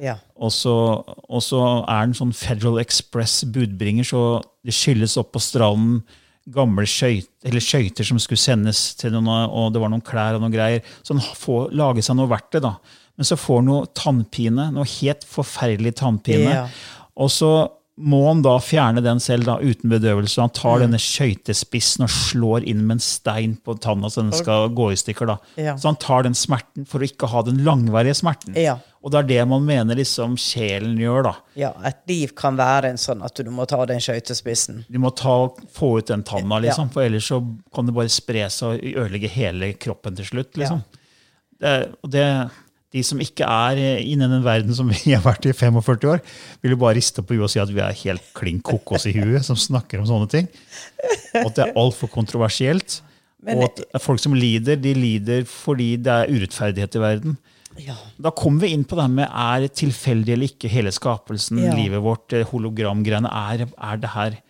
Ja. 0.02 0.16
Og 0.34 0.50
så, 0.54 0.74
og 1.04 1.42
så 1.44 1.60
er 1.82 2.06
den 2.06 2.16
sånn 2.18 2.34
Federal 2.34 2.80
Express 2.82 3.42
budbringer, 3.54 4.06
så 4.06 4.42
det 4.64 4.74
skylles 4.74 5.16
opp 5.20 5.34
på 5.34 5.42
stranden 5.42 6.02
gamle 6.52 6.84
skøyter 6.84 8.04
som 8.04 8.18
skulle 8.20 8.40
sendes 8.40 8.90
til 9.00 9.14
noen, 9.14 9.30
og 9.48 9.70
det 9.72 9.80
var 9.80 9.92
noen 9.92 10.04
klær 10.04 10.36
og 10.36 10.42
noen 10.42 10.52
greier. 10.52 10.84
Så 11.00 11.16
han 11.16 11.24
får 11.38 11.72
lage 11.76 12.04
seg 12.04 12.18
noe 12.18 12.28
verktøy, 12.28 12.60
da. 12.64 12.74
Men 13.14 13.28
så 13.28 13.38
får 13.38 13.62
han 13.62 13.70
noe 13.70 13.88
tannpine, 13.96 14.66
noe 14.74 14.90
helt 14.98 15.24
forferdelig 15.28 15.94
tannpine. 16.02 16.50
Ja. 16.50 16.66
Og 17.16 17.30
så 17.32 17.52
må 17.96 18.24
han 18.26 18.40
da 18.42 18.56
fjerne 18.58 18.98
den 19.04 19.20
selv 19.22 19.44
da, 19.46 19.54
uten 19.62 19.90
bedøvelse. 19.92 20.40
Han 20.42 20.50
tar 20.50 20.80
denne 20.82 20.98
skøytespissen 20.98 22.02
og 22.06 22.10
slår 22.10 22.64
inn 22.66 22.80
med 22.88 22.96
en 22.96 23.02
stein 23.04 23.52
på 23.62 23.76
tanna 23.78 24.10
så 24.10 24.24
den 24.24 24.32
skal 24.34 24.72
gå 24.74 24.88
i 24.90 24.96
stykker. 24.98 25.26
da. 25.30 25.36
Ja. 25.60 25.76
Så 25.78 25.92
han 25.92 25.98
tar 26.02 26.24
den 26.26 26.34
smerten 26.34 26.88
for 26.90 26.98
å 26.98 27.06
ikke 27.06 27.28
ha 27.30 27.42
den 27.46 27.62
langvarige 27.66 28.16
smerten. 28.18 28.56
Ja. 28.58 28.80
Og 29.04 29.12
det 29.12 29.20
er 29.20 29.28
det 29.28 29.46
man 29.48 29.62
mener 29.68 29.94
liksom 30.00 30.34
sjelen 30.40 30.96
gjør. 30.98 31.22
da. 31.28 31.34
Ja, 31.60 31.70
et 31.86 32.02
liv 32.10 32.32
kan 32.34 32.56
være 32.58 32.90
en 32.90 32.98
sånn 32.98 33.22
at 33.22 33.36
du 33.36 33.50
må 33.54 33.66
ta 33.70 33.78
den 33.86 34.00
skøytespissen. 34.02 34.82
Du 34.90 34.98
må 34.98 35.14
ta, 35.14 35.36
få 35.76 35.98
ut 36.00 36.06
den 36.10 36.24
tanna, 36.26 36.56
Ja. 36.58 36.70
liksom, 36.70 36.90
for 36.90 37.02
ellers 37.06 37.28
så 37.30 37.38
kan 37.74 37.86
det 37.86 37.94
bare 37.94 38.08
spre 38.10 38.48
seg 38.50 38.80
og 38.80 39.04
ødelegge 39.04 39.28
hele 39.30 39.72
kroppen 39.74 40.16
til 40.16 40.24
slutt. 40.24 40.56
liksom. 40.56 40.82
Det, 41.60 41.94
og 42.02 42.10
det, 42.10 42.50
de 42.94 43.02
som 43.06 43.18
ikke 43.22 43.46
er 43.46 43.80
innen 43.80 44.12
inne 44.14 44.28
i 44.28 44.34
den 44.36 44.44
verden 44.46 44.76
som 44.76 44.90
vi 44.94 45.14
har 45.14 45.24
vært 45.24 45.48
i 45.50 45.54
45 45.56 46.10
år, 46.12 46.22
vil 46.62 46.76
jo 46.76 46.80
bare 46.80 46.98
riste 47.00 47.24
på 47.24 47.34
huet 47.36 47.48
og 47.48 47.52
si 47.54 47.62
at 47.62 47.72
vi 47.74 47.82
er 47.82 47.96
helt 48.04 48.28
klin 48.36 48.60
kokos 48.64 49.08
i 49.10 49.16
huet 49.16 49.46
som 49.46 49.58
snakker 49.58 50.00
om 50.02 50.06
sånne 50.08 50.30
ting. 50.30 50.46
Og 51.40 51.48
at 51.50 51.58
det 51.58 51.66
er 51.66 51.74
altfor 51.80 52.12
kontroversielt. 52.12 53.00
Og 53.44 53.66
at 53.66 53.82
folk 54.00 54.22
som 54.22 54.36
lider, 54.36 54.78
de 54.80 54.94
lider 54.96 55.42
fordi 55.48 55.94
det 56.00 56.12
er 56.14 56.30
urettferdighet 56.32 56.96
i 56.96 57.02
verden. 57.02 57.34
Ja. 57.82 57.96
Da 58.22 58.30
kommer 58.30 58.64
vi 58.64 58.72
inn 58.74 58.84
på 58.86 58.96
det 58.98 59.08
med 59.10 59.26
er 59.28 59.64
det 59.64 59.74
tilfeldig 59.80 60.34
eller 60.36 60.50
ikke, 60.52 60.70
hele 60.70 60.92
skapelsen, 60.94 61.58
Ja. 61.58 61.74
livet 61.74 62.02
vårt, 62.02 62.32
eh, 62.32 62.46
hologramgreiene. 62.46 63.28
Er, 63.28 63.66
er 63.66 63.96
det 63.96 64.10
her 64.14 64.40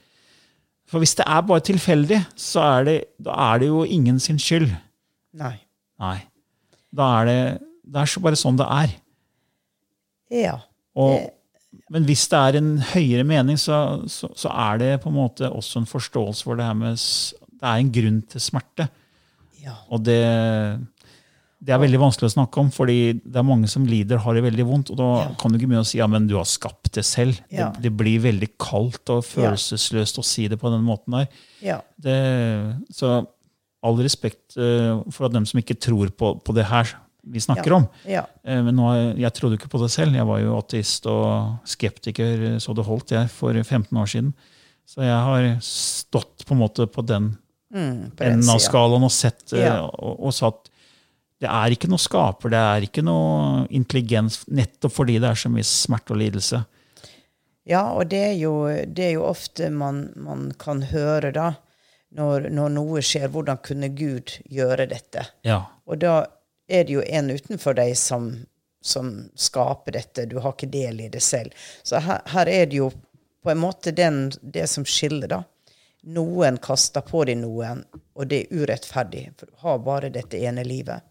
For 0.86 1.00
hvis 1.00 1.14
det 1.16 1.24
er 1.26 1.40
bare 1.42 1.60
tilfeldig, 1.64 2.18
så 2.36 2.60
er 2.60 2.84
det, 2.84 2.96
da 3.18 3.32
er 3.54 3.58
det 3.58 3.68
jo 3.68 3.84
ingen 3.88 4.20
sin 4.20 4.36
skyld. 4.38 4.68
Nei. 5.34 5.56
Nei. 5.98 6.18
Da 6.94 7.22
er 7.22 7.24
det, 7.24 7.62
det 7.84 8.00
er 8.00 8.10
så 8.10 8.22
bare 8.24 8.38
sånn 8.38 8.58
det 8.58 8.66
er. 8.70 8.94
Ja. 10.34 10.56
Og, 10.98 11.28
men 11.92 12.06
hvis 12.08 12.24
det 12.32 12.40
er 12.40 12.58
en 12.60 12.72
høyere 12.94 13.26
mening, 13.28 13.58
så, 13.60 13.78
så, 14.10 14.30
så 14.38 14.52
er 14.70 14.80
det 14.82 14.90
på 15.02 15.10
en 15.12 15.18
måte 15.18 15.50
også 15.50 15.82
en 15.82 15.90
forståelse 15.90 16.46
for 16.46 16.58
det 16.58 16.66
her 16.68 16.76
med 16.78 16.96
Det 16.96 17.68
er 17.68 17.80
en 17.80 17.94
grunn 17.94 18.20
til 18.30 18.42
smerte. 18.42 18.88
Ja. 19.64 19.76
Og 19.92 20.02
det, 20.04 20.20
det 21.64 21.72
er 21.72 21.80
veldig 21.80 22.00
vanskelig 22.02 22.28
å 22.28 22.34
snakke 22.34 22.60
om, 22.60 22.70
fordi 22.74 22.98
det 23.22 23.40
er 23.40 23.46
mange 23.46 23.68
som 23.70 23.86
lider, 23.88 24.20
har 24.20 24.36
det 24.36 24.44
veldig 24.44 24.66
vondt. 24.68 24.92
Og 24.92 25.00
da 25.00 25.10
kan 25.40 25.52
du 25.52 25.58
ikke 25.58 25.70
begynne 25.70 25.84
å 25.84 25.88
si 25.88 26.00
ja, 26.00 26.08
men 26.10 26.28
du 26.30 26.36
har 26.38 26.48
skapt 26.48 26.92
det 26.96 27.06
selv. 27.08 27.38
Ja. 27.48 27.70
Det, 27.72 27.86
det 27.86 27.94
blir 28.00 28.24
veldig 28.24 28.50
kaldt 28.60 29.12
og 29.14 29.24
følelsesløst 29.28 30.20
å 30.20 30.26
si 30.26 30.48
det 30.52 30.60
på 30.60 30.72
den 30.72 30.84
måten 30.86 31.16
der. 31.20 31.30
Ja. 31.64 31.80
Det, 31.96 32.18
så 32.92 33.22
all 33.84 33.98
respekt 34.00 34.56
eh, 34.56 34.92
for 35.12 35.28
at 35.28 35.34
dem 35.34 35.46
som 35.48 35.60
ikke 35.60 35.76
tror 35.76 36.12
på, 36.16 36.36
på 36.40 36.56
det 36.56 36.68
her 36.70 36.94
vi 37.26 37.40
snakker 37.40 37.70
Ja. 37.72 37.76
om. 37.76 37.86
Ja. 38.06 38.24
Eh, 38.44 38.62
Men 38.62 38.76
nå, 38.76 38.88
jeg 39.16 39.32
trodde 39.34 39.56
jo 39.56 39.60
ikke 39.62 39.70
på 39.72 39.80
det 39.82 39.90
selv. 39.90 40.14
Jeg 40.14 40.26
var 40.26 40.40
jo 40.40 40.58
ateist 40.58 41.06
og 41.06 41.58
skeptiker 41.64 42.44
eh, 42.54 42.58
så 42.58 42.74
det 42.76 42.84
holdt 42.84 43.10
jeg 43.16 43.30
for 43.30 43.52
15 43.54 43.96
år 43.98 44.06
siden. 44.06 44.34
Så 44.86 45.00
jeg 45.00 45.16
har 45.28 45.46
stått 45.64 46.44
på 46.46 46.52
en 46.54 46.60
måte 46.60 46.86
på 46.86 47.04
den 47.06 47.36
Mm, 47.74 48.12
på 48.14 48.22
enden 48.22 48.48
av 48.52 48.60
skalaen 48.62 49.02
og 49.02 49.10
sett 49.10 49.52
eh, 49.52 49.64
Ja. 49.64 49.80
og, 49.98 50.20
og 50.28 50.32
satt 50.32 50.68
det 51.42 51.48
er 51.50 51.72
ikke 51.74 51.88
noe 51.90 51.98
skaper, 51.98 52.48
det 52.52 52.60
er 52.60 52.84
ikke 52.86 53.02
noe 53.02 53.66
intelligens, 53.74 54.44
nettopp 54.46 54.92
fordi 54.94 55.16
det 55.18 55.28
er 55.32 55.34
så 55.34 55.50
mye 55.50 55.64
smerte 55.66 56.14
og 56.14 56.20
lidelse. 56.20 56.60
Ja, 57.66 57.80
og 57.96 58.08
det 58.12 58.20
er 58.28 58.36
jo, 58.38 58.52
det 58.86 59.04
er 59.08 59.12
jo 59.16 59.24
ofte 59.26 59.70
man, 59.74 60.12
man 60.16 60.52
kan 60.60 60.82
høre, 60.92 61.32
da, 61.34 61.48
når, 62.14 62.46
når 62.54 62.70
noe 62.76 63.02
skjer, 63.04 63.26
hvordan 63.32 63.58
kunne 63.64 63.88
Gud 63.96 64.36
gjøre 64.52 64.86
dette? 64.88 65.26
Ja. 65.44 65.62
Og 65.88 65.98
da 66.04 66.26
er 66.74 66.84
det 66.84 66.98
jo 66.98 67.06
en 67.06 67.30
utenfor 67.30 67.76
deg 67.78 67.94
som, 67.98 68.28
som 68.84 69.14
skaper 69.34 69.96
dette. 69.96 70.26
Du 70.30 70.38
har 70.42 70.54
ikke 70.56 70.70
del 70.72 71.00
i 71.06 71.08
det 71.12 71.22
selv. 71.24 71.54
Så 71.82 72.02
her, 72.02 72.22
her 72.34 72.50
er 72.50 72.68
det 72.70 72.82
jo 72.82 72.90
på 73.44 73.52
en 73.52 73.60
måte 73.60 73.92
den, 73.92 74.30
det 74.42 74.66
som 74.72 74.86
skiller, 74.88 75.28
da. 75.28 75.42
Noen 76.14 76.58
kaster 76.60 77.04
på 77.04 77.22
deg 77.24 77.38
noen, 77.40 77.82
og 78.16 78.28
det 78.28 78.42
er 78.42 78.62
urettferdig, 78.62 79.26
for 79.40 79.48
du 79.48 79.60
har 79.64 79.82
bare 79.84 80.12
dette 80.12 80.40
ene 80.40 80.64
livet. 80.64 81.04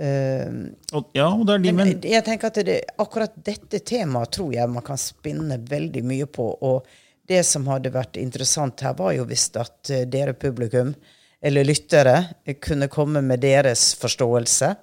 Uh, 0.00 0.70
Og, 0.96 1.10
ja, 1.12 1.26
og 1.28 1.42
det 1.46 1.54
er 1.58 1.64
de, 1.64 1.72
men 1.76 1.90
men 1.90 2.06
jeg 2.08 2.24
tenker 2.24 2.48
at 2.48 2.60
det, 2.64 2.76
akkurat 3.02 3.34
dette 3.36 3.82
temaet 3.84 4.32
tror 4.32 4.54
jeg 4.54 4.70
man 4.72 4.86
kan 4.86 4.98
spinne 4.98 5.58
veldig 5.68 6.02
mye 6.06 6.28
på. 6.30 6.46
Og 6.64 6.86
det 7.28 7.42
som 7.46 7.66
hadde 7.70 7.92
vært 7.94 8.16
interessant 8.18 8.80
her, 8.80 8.94
var 8.98 9.12
jo 9.18 9.26
hvis 9.28 9.50
at 9.60 9.90
eh, 9.92 10.06
dere 10.08 10.32
publikum, 10.34 10.94
eller 11.42 11.64
lyttere, 11.64 12.24
eh, 12.44 12.56
kunne 12.60 12.88
komme 12.88 13.22
med 13.22 13.40
deres 13.40 13.94
forståelse. 14.00 14.74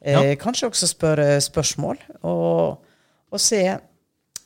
Eh, 0.00 0.12
Ja. 0.12 0.36
Kanskje 0.36 0.68
også 0.68 0.86
spørre 0.86 1.40
spørsmål, 1.40 1.96
og, 2.22 2.78
og 3.32 3.40
se. 3.40 3.78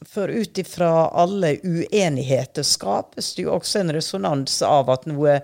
For 0.08 0.28
ut 0.32 0.56
ifra 0.58 1.10
alle 1.12 1.58
uenigheter 1.60 2.64
skapes 2.64 3.34
det 3.36 3.42
jo 3.44 3.52
også 3.58 3.82
en 3.82 3.92
resonans 3.92 4.62
av 4.64 4.88
at 4.88 5.04
noe 5.10 5.40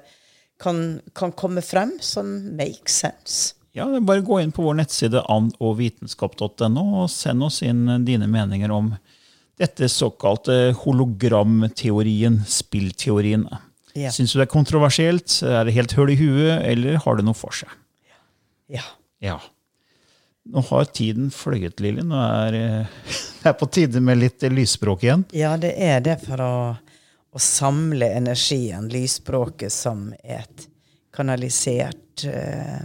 kan, 0.58 1.02
kan 1.12 1.32
komme 1.36 1.60
frem 1.60 1.98
som 2.00 2.56
makes 2.56 3.02
sense. 3.02 3.52
ja, 3.76 3.84
bare 4.00 4.24
gå 4.24 4.38
inn 4.40 4.52
på 4.56 4.62
vår 4.64 4.78
nettside 4.78 5.20
andogvitenskap.no 5.28 7.02
og 7.02 7.10
send 7.12 7.44
oss 7.44 7.60
inn 7.62 7.84
dine 8.06 8.24
meninger 8.26 8.72
om 8.72 8.94
dette 9.60 9.88
såkalte 9.88 10.72
hologramteorien, 10.80 12.40
spillteorien. 12.48 13.44
Ja. 13.96 14.12
Syns 14.12 14.34
du 14.34 14.40
det 14.40 14.46
er 14.46 14.52
kontroversielt? 14.52 15.38
Er 15.46 15.64
det 15.66 15.74
helt 15.76 15.94
høl 15.96 16.12
i 16.12 16.18
huet, 16.20 16.60
eller 16.68 16.98
har 17.00 17.18
det 17.18 17.24
noe 17.26 17.36
for 17.36 17.54
seg? 17.56 17.72
Ja. 18.68 18.84
Ja. 19.24 19.38
Nå 20.46 20.62
har 20.68 20.84
tiden 20.94 21.30
fløyet, 21.34 21.80
Lilly. 21.82 22.04
Nå 22.06 22.18
er 22.20 22.58
eh, 22.58 22.98
det 23.42 23.50
er 23.50 23.56
på 23.58 23.68
tide 23.72 24.02
med 24.04 24.20
litt 24.20 24.44
lysspråk 24.52 25.06
igjen. 25.06 25.24
Ja, 25.34 25.56
det 25.60 25.72
er 25.82 26.02
det 26.04 26.20
for 26.22 26.42
å, 26.42 26.56
å 27.32 27.42
samle 27.42 28.12
energien, 28.18 28.90
lysspråket, 28.92 29.72
som 29.74 30.10
et 30.22 30.68
kanalisert, 31.16 32.26
eh, 32.28 32.84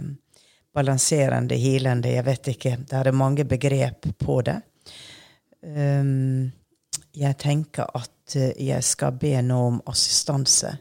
balanserende, 0.72 1.58
hilende 1.60 2.14
Jeg 2.14 2.24
vet 2.24 2.54
ikke. 2.54 2.76
Det 2.88 2.98
er 2.98 3.12
mange 3.12 3.44
begrep 3.44 4.08
på 4.18 4.40
det. 4.46 4.58
Um, 5.62 6.48
jeg 7.14 7.36
tenker 7.38 7.86
at 7.94 8.34
eh, 8.40 8.56
jeg 8.66 8.82
skal 8.82 9.14
be 9.20 9.36
nå 9.44 9.58
om 9.68 9.76
assistanse 9.92 10.72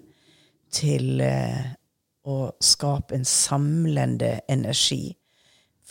til 0.71 1.21
eh, 1.25 1.71
å 2.27 2.51
skape 2.63 3.17
en 3.17 3.25
samlende 3.27 4.39
energi. 4.51 5.15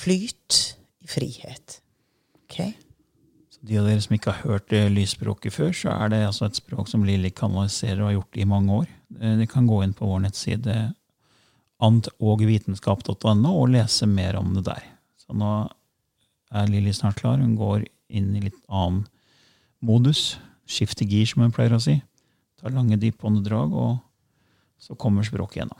Flyt 0.00 0.60
i 1.04 1.10
frihet. 1.10 1.80
Ok? 2.44 2.60
Så 3.50 3.66
de 3.66 3.80
av 3.80 3.88
dere 3.88 4.04
som 4.04 4.16
ikke 4.16 4.34
har 4.36 4.54
hørt 4.54 4.72
lysspråket 4.94 5.54
før, 5.54 5.74
så 5.76 5.92
er 5.96 6.14
det 6.14 6.22
altså 6.28 6.48
et 6.48 6.60
språk 6.60 6.88
som 6.90 7.04
Lilly 7.06 7.32
kanaliserer 7.34 8.00
og 8.00 8.08
har 8.08 8.16
gjort 8.20 8.40
i 8.40 8.48
mange 8.48 8.80
år. 8.82 8.88
De 9.40 9.50
kan 9.50 9.68
gå 9.68 9.82
inn 9.84 9.96
på 9.96 10.08
vår 10.08 10.24
nettside 10.28 10.78
antogvitenskap.no 11.80 13.52
og 13.54 13.70
lese 13.72 14.08
mer 14.08 14.38
om 14.40 14.52
det 14.56 14.66
der. 14.68 14.84
Så 15.20 15.36
nå 15.36 15.54
er 16.50 16.70
Lilly 16.70 16.92
snart 16.96 17.20
klar. 17.20 17.40
Hun 17.40 17.56
går 17.58 17.86
inn 18.10 18.34
i 18.36 18.44
litt 18.44 18.58
annen 18.68 19.04
modus. 19.84 20.38
Skifter 20.70 21.08
gir, 21.08 21.26
som 21.26 21.44
hun 21.44 21.54
pleier 21.54 21.74
å 21.74 21.82
si. 21.82 21.96
Tar 22.60 22.74
lange, 22.74 22.98
dype 23.00 23.26
åndedrag, 23.26 23.72
og 23.72 23.98
så 24.80 24.94
kommer 24.94 25.22
språket 25.22 25.56
gjennom. 25.56 25.78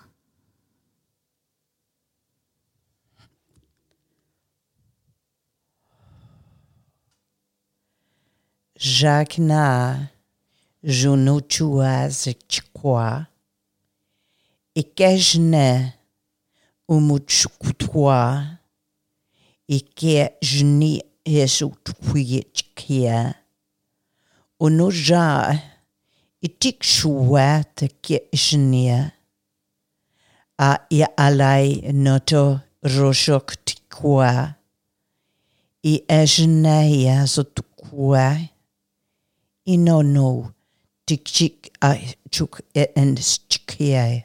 Jacna 8.80 10.06
Junuchuaz 10.82 12.28
Chikwa 12.48 13.26
Ikejne 14.74 15.92
Umuchukutwa 16.88 18.46
Jni 26.42 26.48
Hesutwichkia 26.48 27.12
Unuja 27.12 27.62
Itikshua 27.62 27.64
Teke 27.74 28.22
Jnia 28.33 29.12
A 30.59 30.79
ya 30.90 31.16
alai 31.16 31.92
noto 31.92 32.61
roshok 32.83 33.64
tikwa 33.64 34.55
I 35.83 36.03
no 36.46 36.83
no 36.83 38.48
inono 39.64 40.55
tikchik 41.07 41.70
a 41.83 41.96
chuk 42.31 42.61
en 42.74 43.16
chikia. 43.16 44.24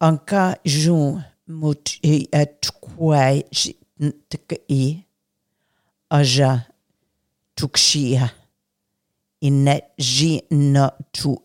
Anka 0.00 0.56
jun 0.64 1.24
mut 1.48 1.98
i 2.02 2.28
et 2.32 2.70
kwai 2.80 3.44
i. 4.68 5.04
Aja 6.10 6.66
tukshia 7.56 8.30
إن 9.44 9.80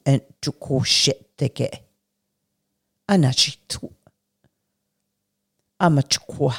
أنتك 0.07 0.83
شئتك 0.83 1.85
أنا 3.09 3.31
شئت 3.31 3.73
أما 5.81 6.01
تكوى 6.01 6.53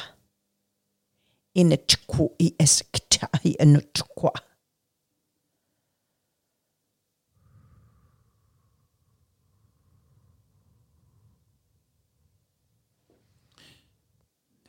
إن 1.56 1.86
تكوى 1.86 2.28
إسكتا 2.60 3.28
إن 3.60 3.92
تكوى 3.94 4.30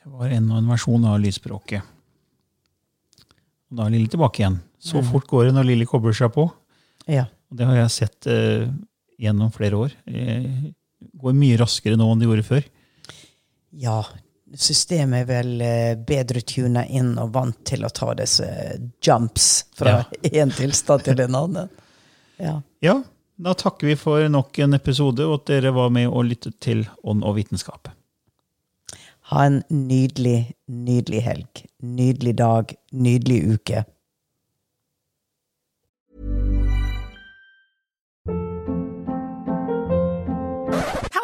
Det 0.03 0.09
var 0.09 0.29
enda 0.29 0.57
en 0.59 0.67
versjon 0.67 1.05
av 1.07 1.21
lydspråket. 1.23 1.79
Og 3.71 3.77
da 3.77 3.85
er 3.85 3.93
det 3.93 4.01
litt 4.01 4.11
tilbake 4.11 4.41
igjen. 4.41 4.57
Så 4.83 5.03
fort 5.07 5.27
går 5.31 5.47
det 5.47 5.53
når 5.55 5.69
Lilly 5.69 5.87
kobler 5.87 6.15
seg 6.17 6.33
på. 6.35 6.47
Ja. 7.07 7.25
Det 7.53 7.67
har 7.67 7.77
jeg 7.77 7.93
sett 7.93 8.27
eh, 8.27 8.65
gjennom 9.21 9.51
flere 9.53 9.79
år. 9.79 9.95
Det 10.03 10.73
går 11.21 11.37
mye 11.37 11.59
raskere 11.61 11.99
nå 11.99 12.09
enn 12.11 12.21
det 12.21 12.29
gjorde 12.29 12.49
før. 12.49 12.67
ja. 13.85 14.01
Systemet 14.53 15.23
er 15.23 15.25
vel 15.25 15.61
eh, 15.65 15.95
bedre 15.97 16.43
tuna 16.45 16.83
inn 16.85 17.15
og 17.17 17.31
vant 17.33 17.57
til 17.65 17.87
å 17.87 17.89
ta 17.89 18.11
disse 18.13 18.45
jumps 19.01 19.47
fra 19.73 19.95
én 20.29 20.51
tilstand 20.59 21.07
til 21.07 21.23
en 21.23 21.37
annen. 21.39 21.71
Ja. 22.37 22.59
Ja, 22.85 22.99
da 23.41 23.55
takker 23.57 23.89
vi 23.89 23.95
for 23.97 24.21
nok 24.29 24.59
en 24.61 24.77
episode, 24.77 25.25
og 25.25 25.39
at 25.39 25.47
dere 25.49 25.71
var 25.73 25.89
med 25.95 26.05
og 26.05 26.27
lyttet 26.29 26.59
til 26.61 26.85
Ånd 27.01 27.25
og 27.25 27.39
vitenskap. 27.39 27.89
Ha 29.31 29.45
en 29.47 29.63
nydelig, 29.73 30.53
nydelig 30.69 31.23
helg. 31.25 31.63
Nydelig 31.81 32.35
dag, 32.37 32.75
nydelig 32.93 33.39
uke. 33.55 33.85